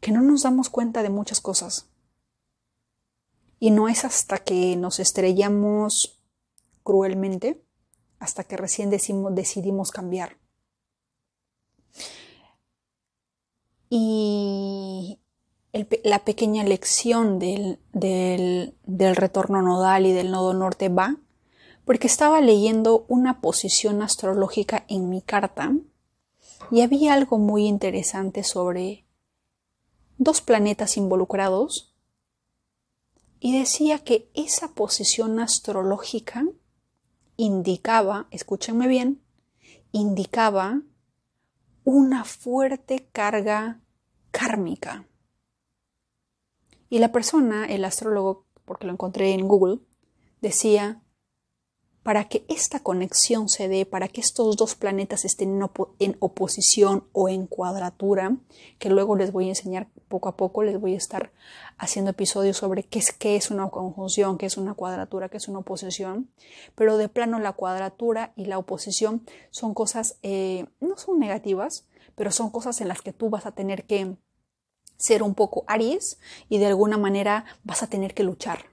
que 0.00 0.12
no 0.12 0.22
nos 0.22 0.42
damos 0.42 0.70
cuenta 0.70 1.02
de 1.02 1.10
muchas 1.10 1.40
cosas. 1.40 1.88
Y 3.58 3.70
no 3.70 3.88
es 3.88 4.04
hasta 4.04 4.38
que 4.38 4.76
nos 4.76 5.00
estrellamos 5.00 6.20
cruelmente, 6.82 7.62
hasta 8.18 8.44
que 8.44 8.56
recién 8.56 8.90
decimos, 8.90 9.34
decidimos 9.34 9.90
cambiar. 9.90 10.38
Y 13.90 15.18
la 16.04 16.24
pequeña 16.24 16.64
lección 16.64 17.38
del, 17.38 17.78
del, 17.92 18.74
del 18.84 19.16
retorno 19.16 19.62
nodal 19.62 20.06
y 20.06 20.12
del 20.12 20.30
nodo 20.30 20.54
norte 20.54 20.88
va 20.88 21.16
porque 21.84 22.06
estaba 22.06 22.40
leyendo 22.40 23.04
una 23.08 23.40
posición 23.40 24.00
astrológica 24.02 24.84
en 24.88 25.08
mi 25.08 25.22
carta 25.22 25.74
y 26.70 26.82
había 26.82 27.14
algo 27.14 27.38
muy 27.38 27.66
interesante 27.66 28.44
sobre 28.44 29.04
dos 30.20 30.42
planetas 30.42 30.98
involucrados 30.98 31.94
y 33.40 33.58
decía 33.58 34.04
que 34.04 34.30
esa 34.34 34.74
posición 34.74 35.40
astrológica 35.40 36.44
indicaba, 37.38 38.28
escúchenme 38.30 38.86
bien, 38.86 39.22
indicaba 39.92 40.82
una 41.84 42.24
fuerte 42.24 43.08
carga 43.12 43.80
kármica. 44.30 45.06
Y 46.90 46.98
la 46.98 47.12
persona, 47.12 47.64
el 47.64 47.82
astrólogo, 47.86 48.44
porque 48.66 48.86
lo 48.86 48.92
encontré 48.92 49.32
en 49.32 49.48
Google, 49.48 49.78
decía, 50.42 51.02
para 52.10 52.24
que 52.24 52.44
esta 52.48 52.80
conexión 52.80 53.48
se 53.48 53.68
dé, 53.68 53.86
para 53.86 54.08
que 54.08 54.20
estos 54.20 54.56
dos 54.56 54.74
planetas 54.74 55.24
estén 55.24 55.62
en, 56.00 56.16
oposición 56.18 57.04
o 57.12 57.28
en 57.28 57.46
cuadratura, 57.46 58.36
que 58.80 58.90
luego 58.90 59.14
les 59.14 59.30
voy 59.30 59.44
a 59.44 59.50
enseñar 59.50 59.86
poco 60.08 60.28
a 60.28 60.36
poco, 60.36 60.64
les 60.64 60.80
voy 60.80 60.94
a 60.94 60.96
estar 60.96 61.30
haciendo 61.78 62.10
episodios 62.10 62.56
sobre 62.56 62.82
qué 62.82 62.98
es, 62.98 63.12
qué 63.12 63.36
es 63.36 63.52
una 63.52 63.68
conjunción, 63.68 64.38
qué 64.38 64.46
es 64.46 64.56
una 64.56 64.74
cuadratura, 64.74 65.28
qué 65.28 65.36
es 65.36 65.46
una 65.46 65.60
oposición, 65.60 66.28
pero 66.74 66.96
de 66.96 67.08
plano 67.08 67.38
la 67.38 67.52
cuadratura 67.52 68.32
y 68.34 68.46
la 68.46 68.58
oposición 68.58 69.24
son 69.52 69.72
cosas, 69.72 70.16
eh, 70.24 70.66
no 70.80 70.98
son 70.98 71.20
negativas, 71.20 71.86
pero 72.16 72.32
son 72.32 72.50
cosas 72.50 72.80
en 72.80 72.88
las 72.88 73.02
que 73.02 73.12
tú 73.12 73.30
vas 73.30 73.46
a 73.46 73.52
tener 73.52 73.84
que 73.84 74.16
ser 74.96 75.22
un 75.22 75.36
poco 75.36 75.62
Aries 75.68 76.18
y 76.48 76.58
de 76.58 76.66
alguna 76.66 76.98
manera 76.98 77.44
vas 77.62 77.84
a 77.84 77.86
tener 77.86 78.14
que 78.14 78.24
luchar 78.24 78.69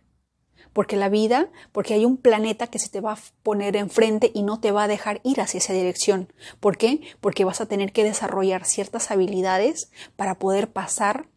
porque 0.73 0.95
la 0.95 1.09
vida, 1.09 1.49
porque 1.71 1.93
hay 1.93 2.05
un 2.05 2.17
planeta 2.17 2.67
que 2.67 2.79
se 2.79 2.89
te 2.89 3.01
va 3.01 3.13
a 3.13 3.19
poner 3.43 3.75
enfrente 3.75 4.31
y 4.33 4.43
no 4.43 4.59
te 4.59 4.71
va 4.71 4.83
a 4.83 4.87
dejar 4.87 5.21
ir 5.23 5.41
hacia 5.41 5.59
esa 5.59 5.73
dirección. 5.73 6.31
¿Por 6.59 6.77
qué? 6.77 7.01
Porque 7.21 7.45
vas 7.45 7.61
a 7.61 7.65
tener 7.65 7.91
que 7.91 8.03
desarrollar 8.03 8.65
ciertas 8.65 9.11
habilidades 9.11 9.91
para 10.15 10.39
poder 10.39 10.71
pasar 10.71 11.29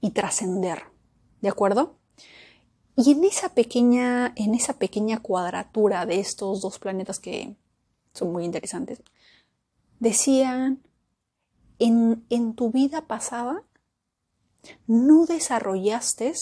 y 0.00 0.10
trascender. 0.10 0.84
¿De 1.40 1.48
acuerdo? 1.48 1.98
Y 2.96 3.12
en 3.12 3.24
esa 3.24 3.50
pequeña, 3.50 4.32
en 4.36 4.54
esa 4.54 4.74
pequeña 4.74 5.20
cuadratura 5.20 6.06
de 6.06 6.20
estos 6.20 6.60
dos 6.60 6.78
planetas 6.78 7.18
que 7.18 7.56
son 8.12 8.32
muy 8.32 8.44
interesantes, 8.44 9.02
decían, 9.98 10.82
en, 11.78 12.24
en 12.30 12.54
tu 12.54 12.70
vida 12.70 13.06
pasada 13.06 13.64
no 14.86 15.26
desarrollaste 15.26 16.32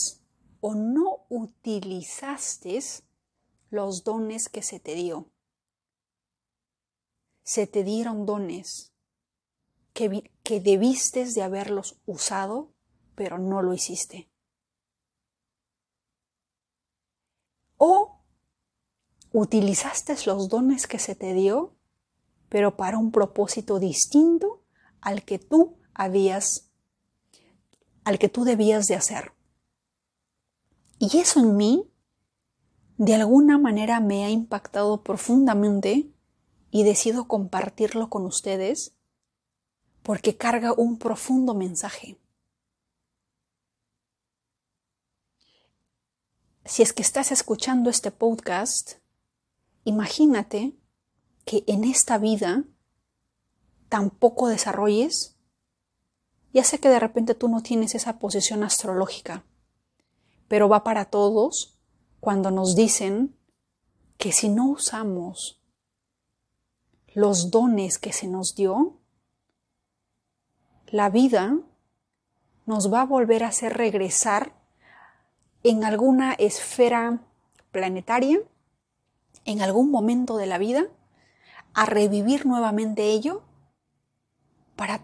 o 0.65 0.77
no 0.77 1.27
utilizaste 1.29 2.81
los 3.71 4.05
dones 4.05 4.49
que 4.49 4.63
se 4.63 4.79
te 4.79 4.95
dio. 4.95 5.29
Se 7.43 7.67
te 7.67 7.83
dieron 7.83 8.27
dones 8.27 8.93
que, 9.93 10.31
que 10.45 10.61
debiste 10.61 11.27
de 11.27 11.43
haberlos 11.43 11.99
usado, 12.07 12.73
pero 13.17 13.39
no 13.39 13.61
lo 13.61 13.75
hiciste. 13.75 14.31
O 17.77 18.21
utilizaste 19.33 20.15
los 20.27 20.49
dones 20.49 20.87
que 20.87 21.01
se 21.01 21.17
te 21.17 21.35
dio, 21.35 21.75
pero 22.49 22.77
para 22.77 22.99
un 22.99 23.11
propósito 23.11 23.81
distinto 23.81 24.63
al 25.01 25.25
que 25.25 25.41
tú 25.41 25.77
habías, 25.93 26.71
al 28.05 28.21
que 28.21 28.29
tú 28.29 28.45
debías 28.45 28.87
de 28.87 28.95
hacer. 28.95 29.33
Y 31.05 31.19
eso 31.19 31.41
en 31.41 31.57
mí, 31.57 31.91
de 32.97 33.17
alguna 33.17 33.59
manera, 33.59 33.99
me 33.99 34.25
ha 34.25 34.31
impactado 34.31 35.03
profundamente 35.03 36.09
y 36.71 36.85
decido 36.85 37.27
compartirlo 37.27 38.09
con 38.09 38.25
ustedes 38.25 38.95
porque 40.05 40.37
carga 40.37 40.73
un 40.73 41.01
profundo 41.01 41.55
mensaje. 41.55 42.21
Si 46.65 46.85
es 46.85 46.93
que 46.93 47.03
estás 47.03 47.33
escuchando 47.33 47.91
este 47.91 48.13
podcast, 48.13 49.01
imagínate 49.83 50.77
que 51.45 51.65
en 51.67 51.83
esta 51.83 52.17
vida 52.17 52.63
tampoco 53.89 54.47
desarrolles, 54.47 55.37
ya 56.53 56.63
sé 56.63 56.79
que 56.79 56.91
de 56.91 57.01
repente 57.01 57.35
tú 57.35 57.49
no 57.49 57.61
tienes 57.61 57.97
esa 57.97 58.21
posición 58.21 58.63
astrológica, 58.63 59.45
pero 60.53 60.69
va 60.69 60.85
para 60.85 61.07
todos 61.07 61.79
cuando 62.21 62.51
nos 62.51 62.77
dicen 62.77 63.35
que 64.19 64.33
si 64.33 64.51
no 64.51 64.67
usamos 64.69 65.63
los 67.15 67.51
dones 67.51 67.97
que 67.97 68.13
se 68.13 68.29
nos 68.29 68.55
dio, 68.55 68.99
la 70.89 71.09
vida 71.09 71.57
nos 72.67 72.93
va 72.93 73.01
a 73.01 73.07
volver 73.07 73.45
a 73.45 73.49
hacer 73.49 73.79
regresar 73.79 74.53
en 75.63 75.85
alguna 75.85 76.35
esfera 76.35 77.23
planetaria, 77.71 78.39
en 79.47 79.63
algún 79.63 79.91
momento 79.91 80.37
de 80.37 80.45
la 80.45 80.59
vida, 80.59 80.85
a 81.73 81.87
revivir 81.87 82.45
nuevamente 82.45 83.05
ello 83.05 83.43
para 84.77 85.01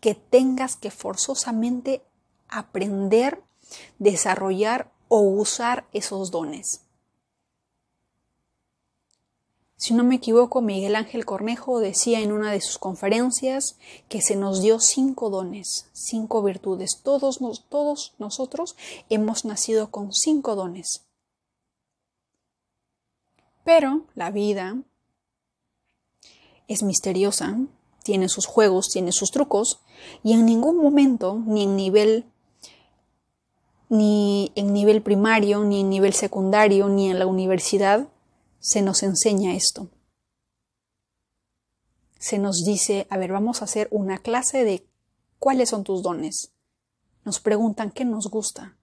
que 0.00 0.14
tengas 0.14 0.74
que 0.74 0.90
forzosamente 0.90 2.02
aprender, 2.48 3.42
desarrollar 3.98 4.90
o 5.08 5.20
usar 5.20 5.86
esos 5.92 6.30
dones. 6.30 6.86
Si 9.78 9.92
no 9.92 10.04
me 10.04 10.16
equivoco, 10.16 10.62
Miguel 10.62 10.96
Ángel 10.96 11.26
Cornejo 11.26 11.80
decía 11.80 12.20
en 12.20 12.32
una 12.32 12.50
de 12.50 12.62
sus 12.62 12.78
conferencias 12.78 13.76
que 14.08 14.22
se 14.22 14.34
nos 14.34 14.62
dio 14.62 14.80
cinco 14.80 15.28
dones, 15.28 15.86
cinco 15.92 16.42
virtudes. 16.42 17.02
Todos, 17.02 17.40
nosotros 18.18 18.76
hemos 19.10 19.44
nacido 19.44 19.90
con 19.90 20.12
cinco 20.12 20.56
dones. 20.56 21.06
Pero 23.64 24.06
la 24.14 24.30
vida 24.30 24.82
es 26.68 26.82
misteriosa, 26.82 27.58
tiene 28.02 28.28
sus 28.30 28.46
juegos, 28.46 28.88
tiene 28.88 29.12
sus 29.12 29.30
trucos, 29.30 29.80
y 30.22 30.32
en 30.32 30.46
ningún 30.46 30.78
momento, 30.78 31.42
ni 31.46 31.64
en 31.64 31.76
nivel 31.76 32.24
ni 33.88 34.52
en 34.54 34.72
nivel 34.72 35.02
primario, 35.02 35.64
ni 35.64 35.80
en 35.80 35.90
nivel 35.90 36.12
secundario, 36.12 36.88
ni 36.88 37.10
en 37.10 37.18
la 37.18 37.26
universidad, 37.26 38.08
se 38.58 38.82
nos 38.82 39.02
enseña 39.02 39.54
esto. 39.54 39.88
Se 42.18 42.38
nos 42.38 42.64
dice, 42.64 43.06
a 43.10 43.18
ver, 43.18 43.32
vamos 43.32 43.60
a 43.60 43.66
hacer 43.66 43.88
una 43.90 44.18
clase 44.18 44.64
de 44.64 44.86
cuáles 45.38 45.68
son 45.68 45.84
tus 45.84 46.02
dones. 46.02 46.52
Nos 47.24 47.40
preguntan 47.40 47.90
qué 47.90 48.04
nos 48.04 48.28
gusta, 48.28 48.76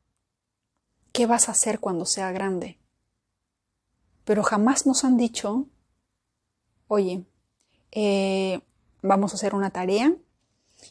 qué 1.11 1.25
vas 1.25 1.49
a 1.49 1.53
hacer 1.53 1.79
cuando 1.79 2.05
sea 2.05 2.31
grande. 2.31 2.79
Pero 4.23 4.43
jamás 4.43 4.85
nos 4.85 5.03
han 5.03 5.17
dicho, 5.17 5.67
oye, 6.87 7.25
eh, 7.91 8.61
vamos 9.01 9.33
a 9.33 9.35
hacer 9.35 9.53
una 9.53 9.71
tarea 9.71 10.15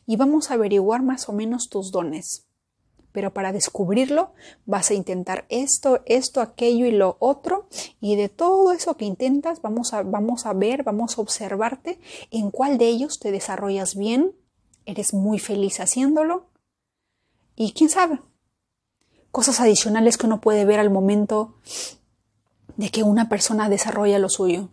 y 0.07 0.16
vamos 0.16 0.51
a 0.51 0.55
averiguar 0.55 1.03
más 1.03 1.29
o 1.29 1.33
menos 1.33 1.70
tus 1.70 1.90
dones 1.90 2.46
pero 3.12 3.33
para 3.33 3.53
descubrirlo 3.53 4.33
vas 4.66 4.90
a 4.90 4.94
intentar 4.94 5.44
esto, 5.48 6.03
esto, 6.07 6.40
aquello 6.40 6.87
y 6.87 6.92
lo 6.92 7.16
otro, 7.20 7.68
y 8.01 8.16
de 8.16 8.29
todo 8.29 8.72
eso 8.72 8.96
que 8.96 9.05
intentas 9.05 9.62
vamos 9.62 9.92
a, 9.92 10.03
vamos 10.03 10.46
a 10.46 10.53
ver, 10.53 10.83
vamos 10.83 11.16
a 11.16 11.20
observarte 11.20 12.01
en 12.31 12.51
cuál 12.51 12.79
de 12.79 12.88
ellos 12.88 13.20
te 13.20 13.31
desarrollas 13.31 13.94
bien, 13.94 14.35
eres 14.87 15.14
muy 15.14 15.38
feliz 15.38 15.79
haciéndolo, 15.79 16.46
y 17.55 17.72
quién 17.72 17.90
sabe, 17.90 18.20
cosas 19.31 19.61
adicionales 19.61 20.16
que 20.16 20.27
uno 20.27 20.40
puede 20.40 20.64
ver 20.64 20.81
al 20.81 20.90
momento 20.90 21.55
de 22.77 22.90
que 22.90 23.03
una 23.03 23.29
persona 23.29 23.68
desarrolla 23.68 24.18
lo 24.18 24.29
suyo. 24.29 24.70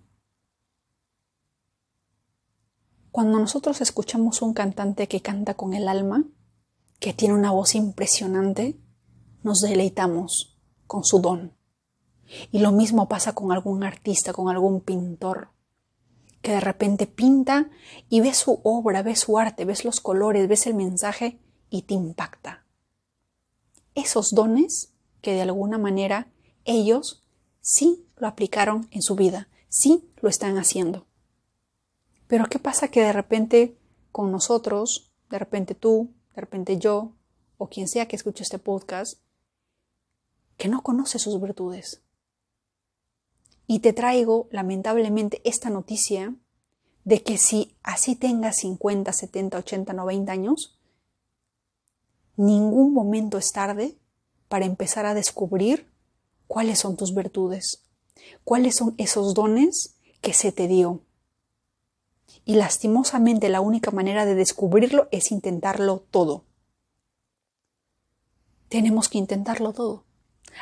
Cuando 3.12 3.40
nosotros 3.40 3.82
escuchamos 3.82 4.42
un 4.42 4.54
cantante 4.54 5.08
que 5.08 5.22
canta 5.22 5.56
con 5.56 5.74
el 5.74 5.88
alma, 5.88 6.24
que 7.00 7.14
tiene 7.14 7.34
una 7.34 7.52
voz 7.52 7.76
impresionante, 7.76 8.78
nos 9.44 9.62
deleitamos 9.62 10.58
con 10.86 11.04
su 11.04 11.20
don. 11.20 11.54
Y 12.52 12.60
lo 12.60 12.72
mismo 12.72 13.08
pasa 13.08 13.34
con 13.34 13.52
algún 13.52 13.84
artista, 13.84 14.34
con 14.34 14.50
algún 14.50 14.82
pintor, 14.82 15.50
que 16.42 16.52
de 16.52 16.60
repente 16.60 17.08
pinta 17.08 17.70
y 18.10 18.22
ves 18.22 18.38
su 18.38 18.60
obra, 18.64 19.02
ves 19.02 19.20
su 19.20 19.38
arte, 19.38 19.66
ves 19.66 19.84
los 19.86 20.00
colores, 20.00 20.48
ves 20.48 20.68
el 20.68 20.76
mensaje 20.76 21.40
y 21.70 21.84
te 21.84 21.94
impacta. 21.94 22.66
Esos 23.96 24.32
dones 24.32 24.94
que 25.22 25.34
de 25.34 25.42
alguna 25.42 25.78
manera 25.78 26.32
ellos 26.66 27.24
sí 27.62 28.06
lo 28.18 28.28
aplicaron 28.28 28.88
en 28.92 29.02
su 29.02 29.16
vida, 29.16 29.50
sí 29.68 30.10
lo 30.22 30.30
están 30.30 30.58
haciendo. 30.58 31.08
Pero 32.28 32.46
¿qué 32.46 32.60
pasa 32.60 32.90
que 32.90 33.02
de 33.02 33.14
repente 33.14 33.78
con 34.12 34.32
nosotros, 34.32 35.12
de 35.30 35.40
repente 35.40 35.76
tú, 35.76 36.12
de 36.40 36.46
repente 36.46 36.78
yo 36.78 37.12
o 37.58 37.68
quien 37.68 37.90
sea 37.90 38.08
que 38.08 38.16
escuche 38.16 38.44
este 38.44 38.60
podcast, 38.60 39.20
que 40.56 40.70
no 40.70 40.82
conoce 40.82 41.20
sus 41.20 41.42
virtudes. 41.42 42.02
Y 43.68 43.80
te 43.80 43.92
traigo, 43.92 44.48
lamentablemente, 44.50 45.42
esta 45.44 45.70
noticia 45.70 46.34
de 47.04 47.24
que 47.24 47.38
si 47.38 47.76
así 47.84 48.16
tengas 48.16 48.56
50, 48.60 49.12
70, 49.12 49.58
80, 49.58 49.92
90 49.92 50.32
años, 50.32 50.80
ningún 52.38 52.94
momento 52.94 53.38
es 53.38 53.52
tarde 53.52 53.98
para 54.48 54.66
empezar 54.66 55.06
a 55.06 55.14
descubrir 55.14 55.92
cuáles 56.48 56.80
son 56.80 56.96
tus 56.96 57.14
virtudes, 57.14 57.84
cuáles 58.46 58.78
son 58.78 58.96
esos 58.98 59.34
dones 59.34 59.96
que 60.22 60.32
se 60.32 60.54
te 60.54 60.70
dio. 60.70 61.02
Y 62.46 62.56
lastimosamente 62.56 63.50
la 63.50 63.62
única 63.62 63.92
manera 63.92 64.26
de 64.26 64.36
descubrirlo 64.36 65.08
es 65.12 65.32
intentarlo 65.32 66.06
todo. 66.12 66.46
Tenemos 68.70 69.10
que 69.10 69.18
intentarlo 69.18 69.74
todo, 69.74 70.06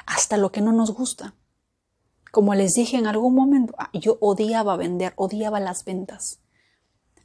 hasta 0.06 0.38
lo 0.38 0.52
que 0.52 0.62
no 0.62 0.72
nos 0.72 0.94
gusta. 0.94 1.36
Como 2.32 2.56
les 2.56 2.74
dije 2.74 2.98
en 2.98 3.08
algún 3.08 3.36
momento, 3.36 3.74
ah, 3.78 3.90
yo 3.94 4.18
odiaba 4.22 4.78
vender, 4.78 5.14
odiaba 5.16 5.60
las 5.60 5.84
ventas. 5.84 6.40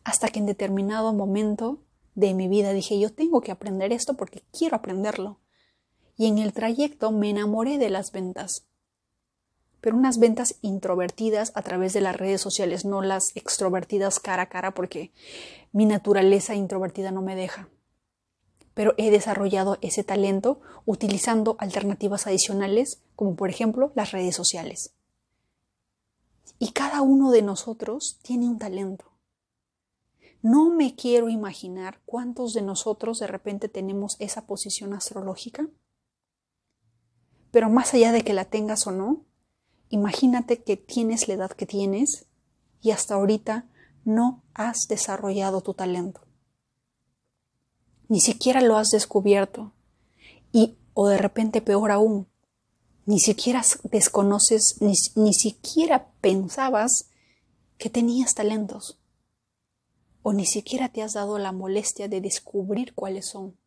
Hasta 0.04 0.28
que 0.28 0.40
en 0.40 0.46
determinado 0.46 1.12
momento 1.12 1.82
de 2.14 2.34
mi 2.34 2.48
vida 2.48 2.72
dije, 2.72 2.98
yo 2.98 3.12
tengo 3.12 3.40
que 3.40 3.52
aprender 3.52 3.92
esto 3.92 4.14
porque 4.14 4.44
quiero 4.52 4.76
aprenderlo. 4.76 5.40
Y 6.16 6.26
en 6.26 6.38
el 6.38 6.52
trayecto 6.52 7.10
me 7.10 7.30
enamoré 7.30 7.78
de 7.78 7.90
las 7.90 8.12
ventas 8.12 8.66
pero 9.82 9.96
unas 9.96 10.18
ventas 10.18 10.54
introvertidas 10.62 11.50
a 11.56 11.62
través 11.62 11.92
de 11.92 12.00
las 12.00 12.16
redes 12.16 12.40
sociales, 12.40 12.84
no 12.84 13.02
las 13.02 13.36
extrovertidas 13.36 14.20
cara 14.20 14.44
a 14.44 14.48
cara 14.48 14.72
porque 14.74 15.12
mi 15.72 15.86
naturaleza 15.86 16.54
introvertida 16.54 17.10
no 17.10 17.20
me 17.20 17.34
deja. 17.34 17.68
Pero 18.74 18.94
he 18.96 19.10
desarrollado 19.10 19.78
ese 19.82 20.04
talento 20.04 20.60
utilizando 20.86 21.56
alternativas 21.58 22.28
adicionales 22.28 23.02
como 23.16 23.34
por 23.34 23.50
ejemplo 23.50 23.90
las 23.96 24.12
redes 24.12 24.36
sociales. 24.36 24.94
Y 26.60 26.70
cada 26.70 27.02
uno 27.02 27.32
de 27.32 27.42
nosotros 27.42 28.20
tiene 28.22 28.46
un 28.46 28.60
talento. 28.60 29.10
No 30.42 30.70
me 30.70 30.94
quiero 30.94 31.28
imaginar 31.28 32.00
cuántos 32.06 32.54
de 32.54 32.62
nosotros 32.62 33.18
de 33.18 33.26
repente 33.26 33.68
tenemos 33.68 34.16
esa 34.20 34.46
posición 34.46 34.94
astrológica. 34.94 35.68
Pero 37.50 37.68
más 37.68 37.94
allá 37.94 38.12
de 38.12 38.22
que 38.22 38.32
la 38.32 38.44
tengas 38.44 38.86
o 38.86 38.92
no, 38.92 39.24
Imagínate 39.92 40.62
que 40.62 40.78
tienes 40.78 41.28
la 41.28 41.34
edad 41.34 41.50
que 41.50 41.66
tienes 41.66 42.24
y 42.80 42.92
hasta 42.92 43.12
ahorita 43.12 43.68
no 44.06 44.42
has 44.54 44.88
desarrollado 44.88 45.60
tu 45.60 45.74
talento. 45.74 46.22
Ni 48.08 48.20
siquiera 48.20 48.62
lo 48.62 48.78
has 48.78 48.88
descubierto. 48.88 49.74
Y, 50.50 50.78
o 50.94 51.08
de 51.08 51.18
repente 51.18 51.60
peor 51.60 51.90
aún, 51.90 52.26
ni 53.04 53.20
siquiera 53.20 53.60
desconoces, 53.84 54.78
ni, 54.80 54.94
ni 55.14 55.34
siquiera 55.34 56.10
pensabas 56.22 57.10
que 57.76 57.90
tenías 57.90 58.34
talentos. 58.34 58.98
O 60.22 60.32
ni 60.32 60.46
siquiera 60.46 60.88
te 60.88 61.02
has 61.02 61.12
dado 61.12 61.38
la 61.38 61.52
molestia 61.52 62.08
de 62.08 62.22
descubrir 62.22 62.94
cuáles 62.94 63.28
son. 63.28 63.58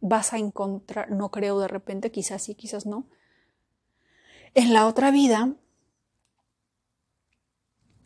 Vas 0.00 0.32
a 0.32 0.38
encontrar, 0.38 1.10
no 1.10 1.32
creo 1.32 1.58
de 1.58 1.66
repente, 1.66 2.12
quizás 2.12 2.44
sí, 2.44 2.54
quizás 2.54 2.86
no, 2.86 3.08
en 4.54 4.72
la 4.72 4.86
otra 4.86 5.10
vida. 5.10 5.54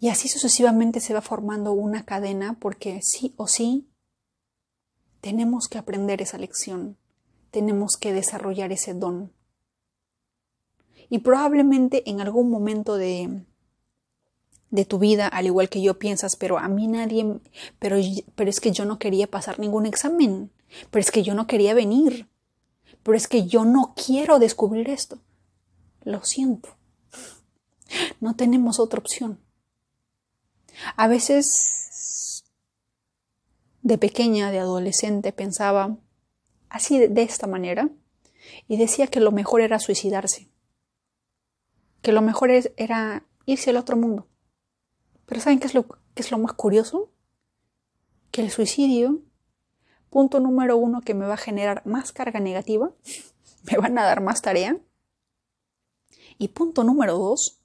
Y 0.01 0.09
así 0.09 0.29
sucesivamente 0.29 1.01
se 1.01 1.15
va 1.15 1.21
formando 1.21 1.73
una 1.73 2.05
cadena 2.05 2.57
porque 2.61 3.01
sí 3.03 3.35
o 3.37 3.47
sí 3.47 3.89
tenemos 5.21 5.69
que 5.69 5.79
aprender 5.79 6.23
esa 6.23 6.39
lección, 6.39 6.97
tenemos 7.51 7.97
que 7.97 8.13
desarrollar 8.13 8.73
ese 8.73 8.95
don. 8.95 9.33
Y 11.11 11.19
probablemente 11.19 12.09
en 12.09 12.21
algún 12.21 12.51
momento 12.51 12.97
de, 12.97 13.43
de 14.71 14.85
tu 14.85 14.99
vida, 14.99 15.27
al 15.27 15.47
igual 15.47 15.69
que 15.69 15.83
yo 15.83 15.99
piensas, 15.99 16.37
pero 16.37 16.59
a 16.59 16.69
mí 16.69 16.87
nadie, 16.87 17.41
pero, 17.79 17.97
pero 18.37 18.51
es 18.51 18.61
que 18.61 18.71
yo 18.71 18.85
no 18.85 18.99
quería 18.99 19.27
pasar 19.27 19.59
ningún 19.59 19.87
examen, 19.87 20.53
pero 20.91 21.01
es 21.01 21.11
que 21.11 21.23
yo 21.23 21.35
no 21.35 21.47
quería 21.49 21.75
venir, 21.75 22.29
pero 23.03 23.17
es 23.17 23.27
que 23.27 23.47
yo 23.47 23.65
no 23.65 23.95
quiero 23.97 24.39
descubrir 24.39 24.91
esto. 24.91 25.19
Lo 26.09 26.25
siento. 26.25 26.71
No 28.19 28.35
tenemos 28.35 28.81
otra 28.81 28.99
opción. 28.99 29.39
A 30.97 31.07
veces, 31.07 32.45
de 33.83 33.99
pequeña, 33.99 34.51
de 34.51 34.59
adolescente, 34.59 35.35
pensaba 35.35 35.99
así 36.71 36.99
de, 36.99 37.23
esta 37.23 37.47
manera 37.47 37.91
y 38.67 38.79
decía 38.79 39.09
que 39.09 39.21
lo 39.21 39.33
mejor 39.33 39.61
era 39.61 39.79
suicidarse, 39.79 40.49
que 42.01 42.13
lo 42.13 42.23
mejor 42.23 42.53
era 42.79 43.27
irse 43.45 43.69
al 43.69 43.77
otro 43.77 43.99
mundo, 43.99 44.27
Pero 45.27 45.43
¿saben 45.43 45.61
qué 45.61 45.67
es 45.67 45.75
lo, 45.75 45.89
qué 45.89 46.23
es 46.23 46.31
lo 46.31 46.39
más 46.39 46.55
curioso? 46.55 47.13
Que 48.31 48.41
el 48.41 48.51
suicidio, 48.51 49.21
punto 50.09 50.41
número 50.41 50.79
uno 50.79 51.03
que 51.03 51.13
me 51.13 51.27
va 51.27 51.35
a 51.35 51.45
generar 51.49 51.85
más 51.85 52.13
carga 52.13 52.41
negativa, 52.41 52.93
me 53.71 53.77
van 53.77 53.99
a 53.99 54.05
dar 54.05 54.23
más 54.23 54.41
tarea. 54.41 54.81
Y 56.39 56.49
punto 56.49 56.85
número 56.85 57.19
dos, 57.19 57.59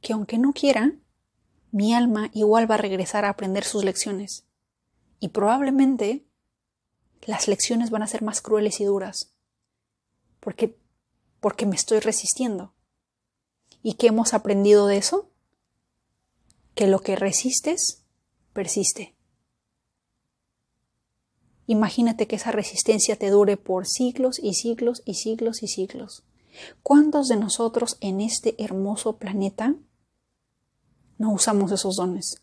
que 0.00 0.12
aunque 0.12 0.38
no 0.38 0.52
quiera, 0.52 0.92
mi 1.72 1.94
alma 1.94 2.30
igual 2.34 2.70
va 2.70 2.76
a 2.76 2.78
regresar 2.78 3.24
a 3.24 3.30
aprender 3.30 3.64
sus 3.64 3.82
lecciones. 3.82 4.44
Y 5.18 5.28
probablemente 5.28 6.24
las 7.22 7.48
lecciones 7.48 7.90
van 7.90 8.02
a 8.02 8.06
ser 8.06 8.22
más 8.22 8.42
crueles 8.42 8.80
y 8.80 8.84
duras. 8.84 9.34
Porque, 10.40 10.78
porque 11.40 11.66
me 11.66 11.74
estoy 11.74 12.00
resistiendo. 12.00 12.74
¿Y 13.82 13.94
qué 13.94 14.08
hemos 14.08 14.34
aprendido 14.34 14.86
de 14.86 14.98
eso? 14.98 15.30
Que 16.74 16.86
lo 16.86 17.00
que 17.00 17.16
resistes, 17.16 18.04
persiste. 18.52 19.14
Imagínate 21.66 22.26
que 22.26 22.36
esa 22.36 22.52
resistencia 22.52 23.16
te 23.16 23.30
dure 23.30 23.56
por 23.56 23.86
siglos 23.86 24.38
y 24.38 24.54
siglos 24.54 25.02
y 25.06 25.14
siglos 25.14 25.62
y 25.62 25.68
siglos. 25.68 26.24
¿Cuántos 26.82 27.28
de 27.28 27.36
nosotros 27.36 27.96
en 28.00 28.20
este 28.20 28.62
hermoso 28.62 29.16
planeta 29.16 29.74
no 31.18 31.32
usamos 31.32 31.72
esos 31.72 31.96
dones? 31.96 32.42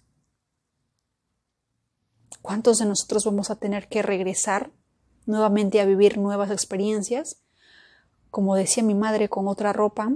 ¿Cuántos 2.42 2.80
de 2.80 2.86
nosotros 2.86 3.26
vamos 3.26 3.52
a 3.52 3.58
tener 3.58 3.88
que 3.88 4.02
regresar 4.02 4.72
nuevamente 5.26 5.80
a 5.80 5.86
vivir 5.86 6.18
nuevas 6.18 6.50
experiencias? 6.50 7.42
Como 8.30 8.56
decía 8.56 8.84
mi 8.84 8.96
madre, 8.96 9.30
con 9.30 9.48
otra 9.48 9.74
ropa, 9.74 10.12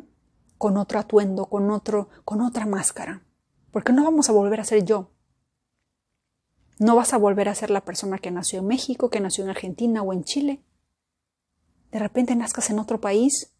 con 0.57 0.77
otro 0.77 0.99
atuendo, 0.99 1.45
con 1.47 1.69
otro, 1.69 2.09
con 2.23 2.41
otra 2.41 2.65
máscara. 2.65 3.23
Porque 3.71 3.93
no 3.93 4.03
vamos 4.03 4.29
a 4.29 4.31
volver 4.31 4.59
a 4.59 4.65
ser 4.65 4.85
yo. 4.85 5.11
No 6.79 6.95
vas 6.95 7.13
a 7.13 7.17
volver 7.17 7.47
a 7.47 7.55
ser 7.55 7.69
la 7.69 7.85
persona 7.85 8.17
que 8.17 8.31
nació 8.31 8.59
en 8.59 8.67
México, 8.67 9.09
que 9.09 9.19
nació 9.19 9.43
en 9.43 9.51
Argentina 9.51 10.01
o 10.01 10.11
en 10.11 10.23
Chile. 10.23 10.63
De 11.91 11.99
repente 11.99 12.35
nazcas 12.35 12.69
en 12.69 12.79
otro 12.79 12.99
país, 12.99 13.54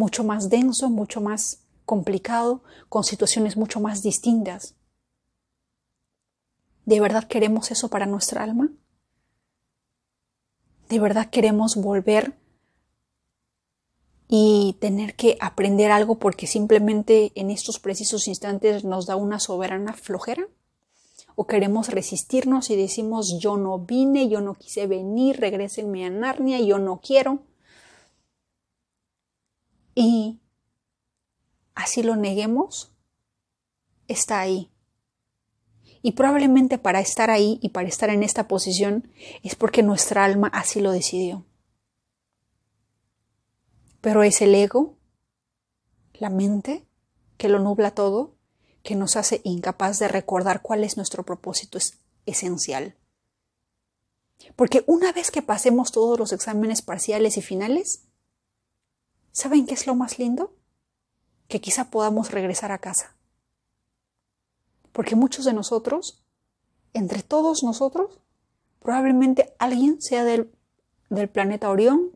mucho 0.00 0.24
más 0.24 0.48
denso, 0.48 0.88
mucho 0.88 1.20
más 1.20 1.60
complicado, 1.84 2.62
con 2.88 3.04
situaciones 3.04 3.58
mucho 3.58 3.80
más 3.80 4.02
distintas. 4.02 4.74
¿De 6.86 7.00
verdad 7.00 7.28
queremos 7.28 7.70
eso 7.70 7.88
para 7.88 8.06
nuestra 8.06 8.42
alma? 8.42 8.70
¿De 10.88 10.98
verdad 10.98 11.28
queremos 11.28 11.76
volver 11.76 12.34
y 14.26 14.78
tener 14.80 15.14
que 15.16 15.36
aprender 15.38 15.90
algo 15.90 16.18
porque 16.18 16.46
simplemente 16.46 17.32
en 17.34 17.50
estos 17.50 17.78
precisos 17.78 18.26
instantes 18.26 18.84
nos 18.84 19.04
da 19.04 19.16
una 19.16 19.38
soberana 19.38 19.92
flojera? 19.92 20.48
o 21.36 21.46
queremos 21.46 21.88
resistirnos 21.88 22.68
y 22.68 22.76
decimos 22.76 23.38
yo 23.40 23.56
no 23.56 23.78
vine, 23.78 24.28
yo 24.28 24.42
no 24.42 24.54
quise 24.54 24.86
venir, 24.86 25.40
regrésenme 25.40 26.04
a 26.04 26.10
Narnia, 26.10 26.60
yo 26.60 26.78
no 26.78 27.00
quiero. 27.00 27.49
Y 30.02 30.40
así 31.74 32.02
lo 32.02 32.16
neguemos, 32.16 32.90
está 34.08 34.40
ahí. 34.40 34.70
Y 36.00 36.12
probablemente 36.12 36.78
para 36.78 37.00
estar 37.00 37.28
ahí 37.28 37.58
y 37.60 37.68
para 37.68 37.86
estar 37.86 38.08
en 38.08 38.22
esta 38.22 38.48
posición 38.48 39.12
es 39.42 39.56
porque 39.56 39.82
nuestra 39.82 40.24
alma 40.24 40.48
así 40.54 40.80
lo 40.80 40.90
decidió. 40.90 41.44
Pero 44.00 44.22
es 44.22 44.40
el 44.40 44.54
ego, 44.54 44.96
la 46.14 46.30
mente, 46.30 46.86
que 47.36 47.50
lo 47.50 47.58
nubla 47.58 47.90
todo 47.90 48.36
que 48.82 48.94
nos 48.94 49.16
hace 49.16 49.42
incapaz 49.44 49.98
de 49.98 50.08
recordar 50.08 50.62
cuál 50.62 50.82
es 50.82 50.96
nuestro 50.96 51.26
propósito 51.26 51.76
es 51.76 51.98
esencial. 52.24 52.96
Porque 54.56 54.82
una 54.86 55.12
vez 55.12 55.30
que 55.30 55.42
pasemos 55.42 55.92
todos 55.92 56.18
los 56.18 56.32
exámenes 56.32 56.80
parciales 56.80 57.36
y 57.36 57.42
finales, 57.42 58.06
¿saben 59.32 59.66
qué 59.66 59.74
es 59.74 59.86
lo 59.86 59.94
más 59.94 60.18
lindo? 60.18 60.54
Que 61.48 61.60
quizá 61.60 61.90
podamos 61.90 62.30
regresar 62.30 62.72
a 62.72 62.78
casa. 62.78 63.14
Porque 64.92 65.16
muchos 65.16 65.44
de 65.44 65.52
nosotros, 65.52 66.22
entre 66.92 67.22
todos 67.22 67.62
nosotros, 67.62 68.20
probablemente 68.80 69.54
alguien 69.58 70.00
sea 70.00 70.24
del, 70.24 70.50
planeta 71.32 71.70
Orión, 71.70 72.10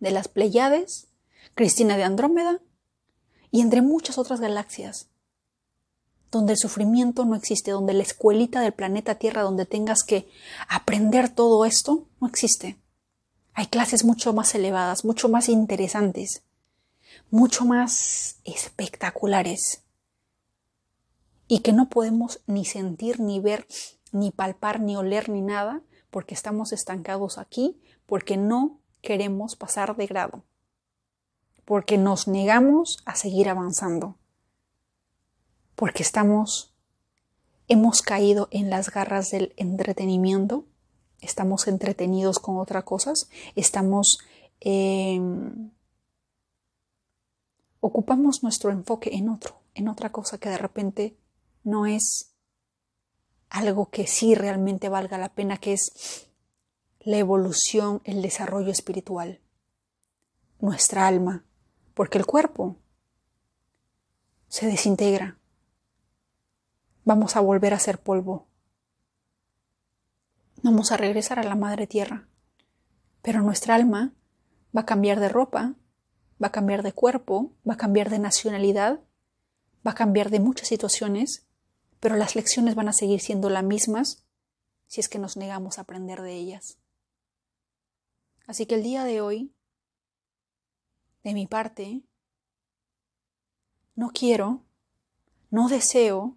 de 0.00 0.10
las 0.10 0.28
Pleiades, 0.28 1.08
Cristina 1.54 1.96
de 1.96 2.04
Andrómeda 2.04 2.60
y 3.50 3.60
entre 3.60 3.82
muchas 3.82 4.18
otras 4.18 4.40
galaxias 4.40 5.08
donde 6.30 6.52
el 6.52 6.58
sufrimiento 6.58 7.24
no 7.24 7.34
existe, 7.34 7.70
donde 7.70 7.94
la 7.94 8.02
escuelita 8.02 8.60
del 8.60 8.72
planeta 8.72 9.14
Tierra, 9.14 9.42
donde 9.42 9.66
tengas 9.66 10.02
que 10.02 10.28
aprender 10.68 11.30
todo 11.30 11.64
esto, 11.64 12.06
no 12.20 12.28
existe. 12.28 12.76
Hay 13.58 13.66
clases 13.66 14.04
mucho 14.04 14.32
más 14.32 14.54
elevadas, 14.54 15.04
mucho 15.04 15.28
más 15.28 15.48
interesantes, 15.48 16.44
mucho 17.28 17.64
más 17.64 18.36
espectaculares 18.44 19.82
y 21.48 21.58
que 21.58 21.72
no 21.72 21.88
podemos 21.88 22.40
ni 22.46 22.64
sentir, 22.64 23.18
ni 23.18 23.40
ver, 23.40 23.66
ni 24.12 24.30
palpar, 24.30 24.78
ni 24.78 24.94
oler, 24.94 25.28
ni 25.28 25.40
nada, 25.40 25.82
porque 26.08 26.34
estamos 26.34 26.72
estancados 26.72 27.36
aquí, 27.36 27.82
porque 28.06 28.36
no 28.36 28.78
queremos 29.02 29.56
pasar 29.56 29.96
de 29.96 30.06
grado, 30.06 30.44
porque 31.64 31.98
nos 31.98 32.28
negamos 32.28 32.98
a 33.06 33.16
seguir 33.16 33.48
avanzando 33.48 34.18
porque 35.74 36.04
estamos, 36.04 36.72
hemos 37.66 38.02
caído 38.02 38.46
en 38.52 38.70
las 38.70 38.88
garras 38.88 39.32
del 39.32 39.52
entretenimiento, 39.56 40.64
estamos 41.20 41.66
entretenidos 41.68 42.38
con 42.38 42.58
otras 42.58 42.84
cosas, 42.84 43.28
estamos, 43.54 44.18
em, 44.60 45.70
ocupamos 47.80 48.42
nuestro 48.42 48.70
enfoque 48.70 49.10
en 49.14 49.28
otro, 49.28 49.60
en 49.74 49.88
otra 49.88 50.10
cosa 50.10 50.38
que 50.38 50.48
de 50.48 50.58
repente 50.58 51.16
no 51.64 51.86
es 51.86 52.34
algo 53.50 53.90
que 53.90 54.06
sí 54.06 54.34
realmente 54.34 54.88
valga 54.88 55.18
la 55.18 55.30
pena, 55.30 55.58
que 55.58 55.72
es 55.72 56.28
la 57.00 57.18
evolución, 57.18 58.00
el 58.04 58.22
desarrollo 58.22 58.70
espiritual, 58.70 59.40
nuestra 60.60 61.06
alma, 61.06 61.44
porque 61.94 62.18
el 62.18 62.26
cuerpo 62.26 62.76
se 64.48 64.66
desintegra, 64.66 65.38
vamos 67.04 67.36
a 67.36 67.40
volver 67.40 67.74
a 67.74 67.78
ser 67.78 67.98
polvo. 67.98 68.47
Vamos 70.62 70.90
a 70.90 70.96
regresar 70.96 71.38
a 71.38 71.44
la 71.44 71.54
madre 71.54 71.86
tierra. 71.86 72.26
Pero 73.22 73.42
nuestra 73.42 73.76
alma 73.76 74.12
va 74.76 74.80
a 74.80 74.86
cambiar 74.86 75.20
de 75.20 75.28
ropa, 75.28 75.74
va 76.42 76.48
a 76.48 76.52
cambiar 76.52 76.82
de 76.82 76.92
cuerpo, 76.92 77.52
va 77.68 77.74
a 77.74 77.76
cambiar 77.76 78.10
de 78.10 78.18
nacionalidad, 78.18 79.00
va 79.86 79.92
a 79.92 79.94
cambiar 79.94 80.30
de 80.30 80.40
muchas 80.40 80.66
situaciones, 80.66 81.46
pero 82.00 82.16
las 82.16 82.34
lecciones 82.34 82.74
van 82.74 82.88
a 82.88 82.92
seguir 82.92 83.20
siendo 83.20 83.50
las 83.50 83.62
mismas 83.62 84.24
si 84.88 85.00
es 85.00 85.08
que 85.08 85.20
nos 85.20 85.36
negamos 85.36 85.78
a 85.78 85.82
aprender 85.82 86.22
de 86.22 86.34
ellas. 86.34 86.78
Así 88.48 88.66
que 88.66 88.74
el 88.74 88.82
día 88.82 89.04
de 89.04 89.20
hoy, 89.20 89.52
de 91.22 91.34
mi 91.34 91.46
parte, 91.46 92.02
no 93.94 94.10
quiero, 94.10 94.64
no 95.50 95.68
deseo 95.68 96.36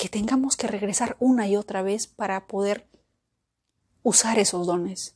que 0.00 0.08
tengamos 0.08 0.56
que 0.56 0.66
regresar 0.66 1.18
una 1.20 1.46
y 1.46 1.56
otra 1.56 1.82
vez 1.82 2.06
para 2.06 2.46
poder 2.46 2.88
usar 4.02 4.38
esos 4.38 4.66
dones. 4.66 5.14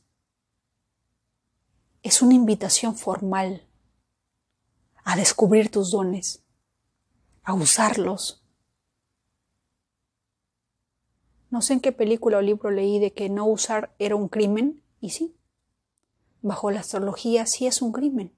Es 2.03 2.21
una 2.21 2.35
invitación 2.35 2.95
formal 2.95 3.67
a 5.03 5.15
descubrir 5.15 5.71
tus 5.71 5.89
dones, 5.89 6.43
a 7.41 7.55
usarlos. 7.55 8.45
No 11.49 11.63
sé 11.63 11.73
en 11.73 11.79
qué 11.79 11.91
película 11.91 12.37
o 12.37 12.41
libro 12.41 12.69
leí 12.69 12.99
de 12.99 13.11
que 13.11 13.27
no 13.27 13.47
usar 13.47 13.95
era 13.97 14.15
un 14.15 14.29
crimen, 14.29 14.83
y 15.01 15.09
sí, 15.09 15.35
bajo 16.43 16.69
la 16.69 16.81
astrología 16.81 17.47
sí 17.47 17.65
es 17.65 17.81
un 17.81 17.91
crimen. 17.91 18.37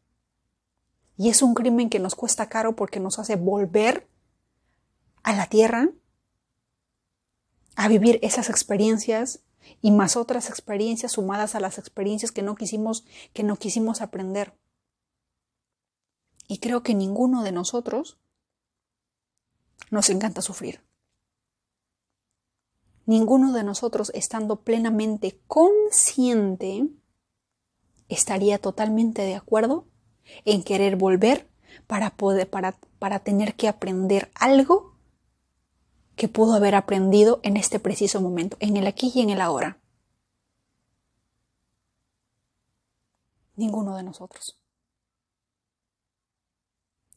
Y 1.18 1.28
es 1.28 1.42
un 1.42 1.56
crimen 1.56 1.90
que 1.90 2.00
nos 2.00 2.16
cuesta 2.16 2.48
caro 2.48 2.78
porque 2.78 3.02
nos 3.02 3.20
hace 3.20 3.36
volver 3.36 4.08
a 5.24 5.34
la 5.34 5.48
tierra 5.48 5.90
a 7.78 7.88
vivir 7.88 8.20
esas 8.24 8.50
experiencias 8.50 9.44
y 9.82 9.92
más 9.92 10.18
otras 10.18 10.50
experiencias 10.50 11.12
sumadas 11.12 11.54
a 11.54 11.60
las 11.60 11.78
experiencias 11.78 12.32
que 12.32 12.42
no 12.42 12.56
quisimos, 12.56 13.06
que 13.34 13.44
no 13.44 13.56
quisimos 13.56 14.02
aprender. 14.02 14.58
Y 16.48 16.58
creo 16.58 16.82
que 16.82 16.96
ninguno 16.96 17.44
de 17.44 17.52
nosotros 17.52 18.18
nos 19.92 20.10
encanta 20.10 20.42
sufrir. 20.42 20.82
Ninguno 23.06 23.54
de 23.54 23.64
nosotros, 23.64 24.12
estando 24.16 24.62
plenamente 24.62 25.40
consciente, 25.46 26.90
estaría 28.10 28.58
totalmente 28.58 29.22
de 29.22 29.36
acuerdo 29.36 29.88
en 30.46 30.64
querer 30.64 30.96
volver 30.96 31.48
para 31.86 32.18
poder, 32.18 32.50
para, 32.50 32.80
para 32.98 33.20
tener 33.20 33.54
que 33.54 33.68
aprender 33.68 34.32
algo 34.34 34.97
que 36.18 36.28
pudo 36.28 36.56
haber 36.56 36.76
aprendido 36.76 37.40
en 37.44 37.56
este 37.56 37.80
preciso 37.80 38.20
momento, 38.20 38.58
en 38.60 38.76
el 38.76 38.88
aquí 38.88 39.12
y 39.14 39.22
en 39.22 39.30
el 39.30 39.40
ahora? 39.40 39.80
Ninguno 43.56 43.96
de 43.96 44.04
nosotros. 44.04 44.60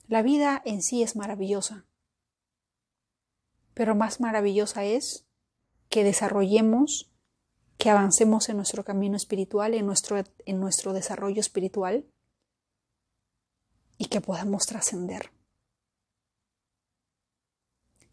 La 0.07 0.23
vida 0.23 0.61
en 0.67 0.83
sí 0.83 1.03
es 1.03 1.17
maravillosa, 1.17 1.87
pero 3.73 3.95
más 3.95 4.21
maravillosa 4.21 4.85
es 4.85 5.27
que 5.89 6.05
desarrollemos, 6.05 7.11
que 7.79 7.89
avancemos 7.89 8.51
en 8.51 8.57
nuestro 8.57 8.85
camino 8.85 9.17
espiritual, 9.17 9.73
en 9.73 9.87
nuestro, 9.87 10.23
en 10.45 10.61
nuestro 10.61 10.93
desarrollo 10.93 11.41
espiritual 11.41 12.07
y 13.97 14.07
que 14.07 14.21
podamos 14.21 14.67
trascender. 14.67 15.31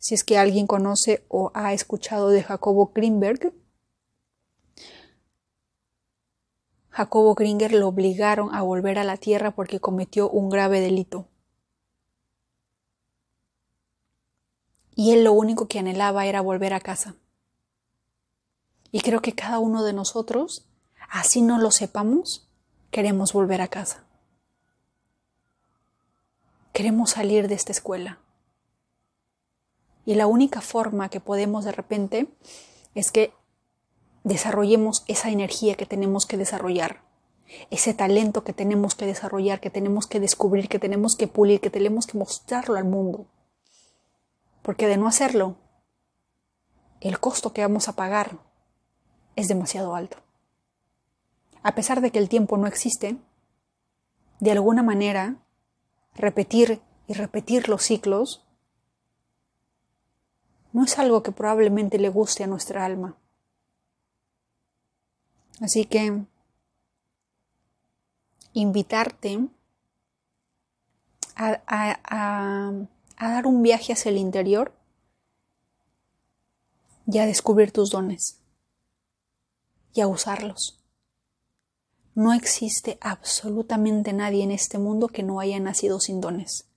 Si 0.07 0.15
es 0.15 0.23
que 0.23 0.37
alguien 0.37 0.67
conoce 0.67 1.25
o 1.27 1.51
ha 1.53 1.73
escuchado 1.73 2.29
de 2.29 2.41
Jacobo 2.41 2.93
Greenberg, 2.95 3.53
Jacobo 6.87 7.35
Gringer 7.35 7.73
lo 7.73 7.89
obligaron 7.89 8.55
a 8.55 8.61
volver 8.61 8.99
a 8.99 9.03
la 9.03 9.17
tierra 9.17 9.51
porque 9.51 9.81
cometió 9.81 10.29
un 10.29 10.49
grave 10.49 10.79
delito. 10.79 11.27
Y 14.95 15.11
él 15.11 15.25
lo 15.25 15.33
único 15.33 15.67
que 15.67 15.79
anhelaba 15.79 16.25
era 16.25 16.39
volver 16.39 16.73
a 16.73 16.79
casa. 16.79 17.17
Y 18.93 19.01
creo 19.01 19.21
que 19.21 19.35
cada 19.35 19.59
uno 19.59 19.83
de 19.83 19.91
nosotros, 19.91 20.69
así 21.09 21.41
no 21.41 21.57
lo 21.57 21.69
sepamos, 21.69 22.47
queremos 22.91 23.33
volver 23.33 23.59
a 23.59 23.67
casa. 23.67 24.05
Queremos 26.71 27.09
salir 27.09 27.49
de 27.49 27.55
esta 27.55 27.73
escuela. 27.73 28.21
Y 30.07 30.15
la 30.15 30.25
única 30.25 30.61
forma 30.61 31.09
que 31.09 31.19
podemos 31.19 31.65
de 31.65 31.73
repente 31.73 32.29
es 32.95 33.11
que 33.11 33.33
desarrollemos 34.23 35.03
esa 35.09 35.31
energía 35.31 35.75
que 35.75 35.85
tenemos 35.85 36.25
que 36.25 36.37
desarrollar, 36.37 37.03
ese 37.71 37.93
talento 37.93 38.45
que 38.45 38.53
tenemos 38.53 38.95
que 38.95 39.05
desarrollar, 39.05 39.59
que 39.59 39.69
tenemos 39.69 40.07
que 40.07 40.21
descubrir, 40.21 40.69
que 40.69 40.79
tenemos 40.79 41.17
que 41.17 41.27
pulir, 41.27 41.59
que 41.59 41.69
tenemos 41.69 42.07
que 42.07 42.17
mostrarlo 42.17 42.77
al 42.77 42.85
mundo. 42.85 43.27
Porque 44.61 44.87
de 44.87 44.95
no 44.95 45.09
hacerlo, 45.09 45.57
el 47.01 47.19
costo 47.19 47.51
que 47.51 47.63
vamos 47.63 47.89
a 47.89 47.97
pagar 47.97 48.39
es 49.35 49.49
demasiado 49.49 49.93
alto. 49.93 50.19
A 51.63 51.75
pesar 51.75 51.99
de 51.99 52.11
que 52.11 52.19
el 52.19 52.29
tiempo 52.29 52.55
no 52.55 52.67
existe, 52.67 53.17
de 54.39 54.51
alguna 54.51 54.83
manera, 54.83 55.35
repetir 56.15 56.79
y 57.09 57.13
repetir 57.13 57.67
los 57.67 57.83
ciclos 57.83 58.46
no 60.77 60.83
es 60.83 60.99
algo 60.99 61.23
que 61.23 61.31
probablemente 61.31 61.97
le 61.97 62.07
guste 62.07 62.43
a 62.43 62.47
nuestra 62.47 62.85
alma. 62.85 63.17
Así 65.59 65.85
que 65.85 66.21
invitarte 68.53 69.47
a, 71.35 72.77
dar 73.19 73.47
un 73.47 73.63
viaje 73.63 73.93
hacia 73.93 74.11
el 74.11 74.17
interior 74.17 74.71
y 77.07 77.17
a 77.17 77.25
descubrir 77.25 77.71
tus 77.71 77.89
dones 77.89 78.39
y 79.95 80.01
a 80.01 80.07
usarlos. 80.07 80.79
No 82.13 82.33
existe 82.33 82.99
absolutamente 83.01 84.13
nadie 84.13 84.43
en 84.43 84.51
este 84.51 84.77
mundo 84.77 85.07
que 85.07 85.23
no 85.23 85.39
haya 85.39 85.59
nacido 85.59 85.99
sin 85.99 86.21
dones. 86.21 86.67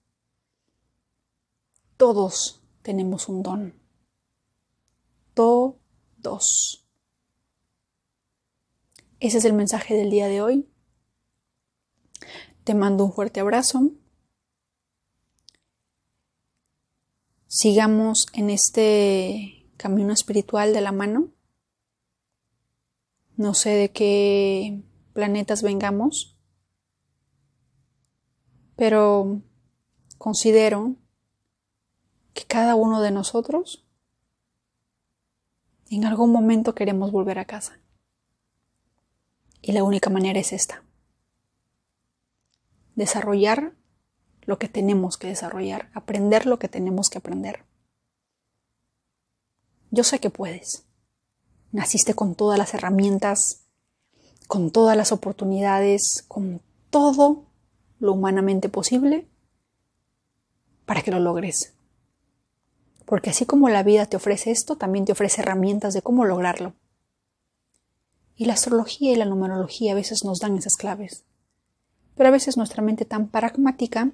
Todos 1.99 2.63
tenemos 2.81 3.29
un 3.29 3.43
don. 3.43 3.81
Todos. 5.41 6.87
Ese 9.21 9.39
es 9.39 9.45
el 9.47 9.55
mensaje 9.55 9.95
del 9.95 10.11
día 10.11 10.29
de 10.29 10.43
hoy. 10.43 10.69
Te 12.63 12.75
mando 12.75 13.07
un 13.07 13.15
fuerte 13.15 13.41
abrazo. 13.41 13.93
Sigamos 17.47 18.27
en 18.35 18.51
este 18.51 19.67
camino 19.79 20.13
espiritual 20.13 20.75
de 20.75 20.83
la 20.83 20.93
mano. 20.93 21.31
No 23.39 23.55
sé 23.55 23.71
de 23.71 23.93
qué 23.93 24.83
planetas 25.15 25.63
vengamos, 25.63 26.37
pero 28.77 29.41
considero 30.19 30.97
que 32.35 32.45
cada 32.45 32.75
uno 32.75 33.01
de 33.01 33.11
nosotros 33.11 33.87
en 35.91 36.05
algún 36.05 36.31
momento 36.31 36.75
queremos 36.75 37.11
volver 37.11 37.39
a 37.39 37.45
casa. 37.45 37.79
Y 39.61 39.73
la 39.73 39.85
única 39.85 40.09
manera 40.09 40.39
es 40.39 40.53
esta. 40.53 40.83
Desarrollar 42.95 43.75
lo 44.43 44.59
que 44.59 44.69
tenemos 44.69 45.19
que 45.19 45.27
desarrollar, 45.27 45.91
aprender 45.93 46.47
lo 46.47 46.59
que 46.59 46.69
tenemos 46.69 47.11
que 47.11 47.19
aprender. 47.19 47.65
Yo 49.91 50.05
sé 50.05 50.21
que 50.21 50.31
puedes. 50.31 50.85
Naciste 51.73 52.15
con 52.15 52.35
todas 52.35 52.59
las 52.59 52.73
herramientas, 52.75 53.65
con 54.47 54.71
todas 54.71 54.97
las 54.97 55.13
oportunidades, 55.13 56.25
con 56.29 56.61
todo 56.91 57.45
lo 57.99 58.13
humanamente 58.13 58.69
posible 58.69 59.27
para 60.87 61.03
que 61.03 61.11
lo 61.11 61.21
logres. 61.21 61.73
Porque 63.11 63.31
así 63.31 63.45
como 63.45 63.69
la 63.69 63.83
vida 63.83 64.07
te 64.07 64.17
ofrece 64.17 64.53
esto, 64.53 64.77
también 64.77 65.05
te 65.05 65.11
ofrece 65.11 65.41
herramientas 65.41 65.95
de 65.95 66.01
cómo 66.01 66.25
lograrlo. 66.25 66.75
Y 68.37 68.45
la 68.45 68.53
astrología 68.53 69.11
y 69.11 69.17
la 69.17 69.25
numerología 69.25 69.91
a 69.91 69.97
veces 69.97 70.21
nos 70.25 70.39
dan 70.39 70.57
esas 70.57 70.77
claves. 70.77 71.25
Pero 72.15 72.29
a 72.29 72.31
veces 72.31 72.57
nuestra 72.57 72.85
mente 72.85 73.05
tan 73.05 73.27
pragmática 73.27 74.13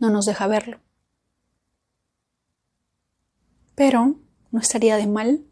no 0.00 0.10
nos 0.10 0.26
deja 0.26 0.48
verlo. 0.48 0.80
Pero 3.76 4.16
no 4.50 4.58
estaría 4.58 4.96
de 4.96 5.06
mal 5.06 5.44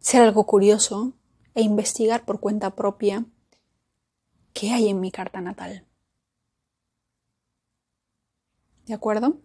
ser 0.00 0.22
algo 0.22 0.46
curioso 0.46 1.12
e 1.54 1.62
investigar 1.62 2.24
por 2.24 2.40
cuenta 2.40 2.74
propia 2.74 3.24
qué 4.52 4.72
hay 4.72 4.88
en 4.88 4.98
mi 4.98 5.12
carta 5.12 5.40
natal. 5.40 5.86
¿De 8.86 8.94
acuerdo? 8.94 9.38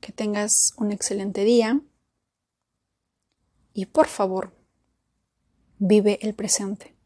Que 0.00 0.12
tengas 0.12 0.72
un 0.76 0.92
excelente 0.92 1.44
día 1.44 1.80
y 3.72 3.86
por 3.86 4.08
favor, 4.08 4.52
vive 5.78 6.18
el 6.22 6.34
presente. 6.34 6.96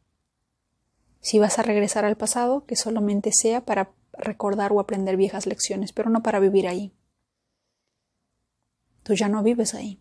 Si 1.21 1.39
vas 1.39 1.59
a 1.59 1.63
regresar 1.63 2.05
al 2.05 2.17
pasado, 2.17 2.65
que 2.65 2.77
solamente 2.77 3.31
sea 3.33 3.65
para 3.65 3.93
recordar 4.13 4.73
o 4.73 4.81
aprender 4.81 5.17
viejas 5.17 5.47
lecciones, 5.47 5.93
pero 5.93 6.11
no 6.11 6.23
para 6.23 6.41
vivir 6.41 6.67
ahí. 6.67 6.93
Tú 9.03 9.15
ya 9.15 9.29
no 9.29 9.43
vives 9.43 9.75
ahí. 9.75 10.01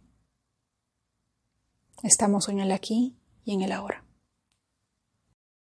Estamos 2.04 2.50
en 2.50 2.60
el 2.60 2.72
aquí 2.72 3.16
y 3.44 3.54
en 3.54 3.62
el 3.62 3.72
ahora. 3.72 4.04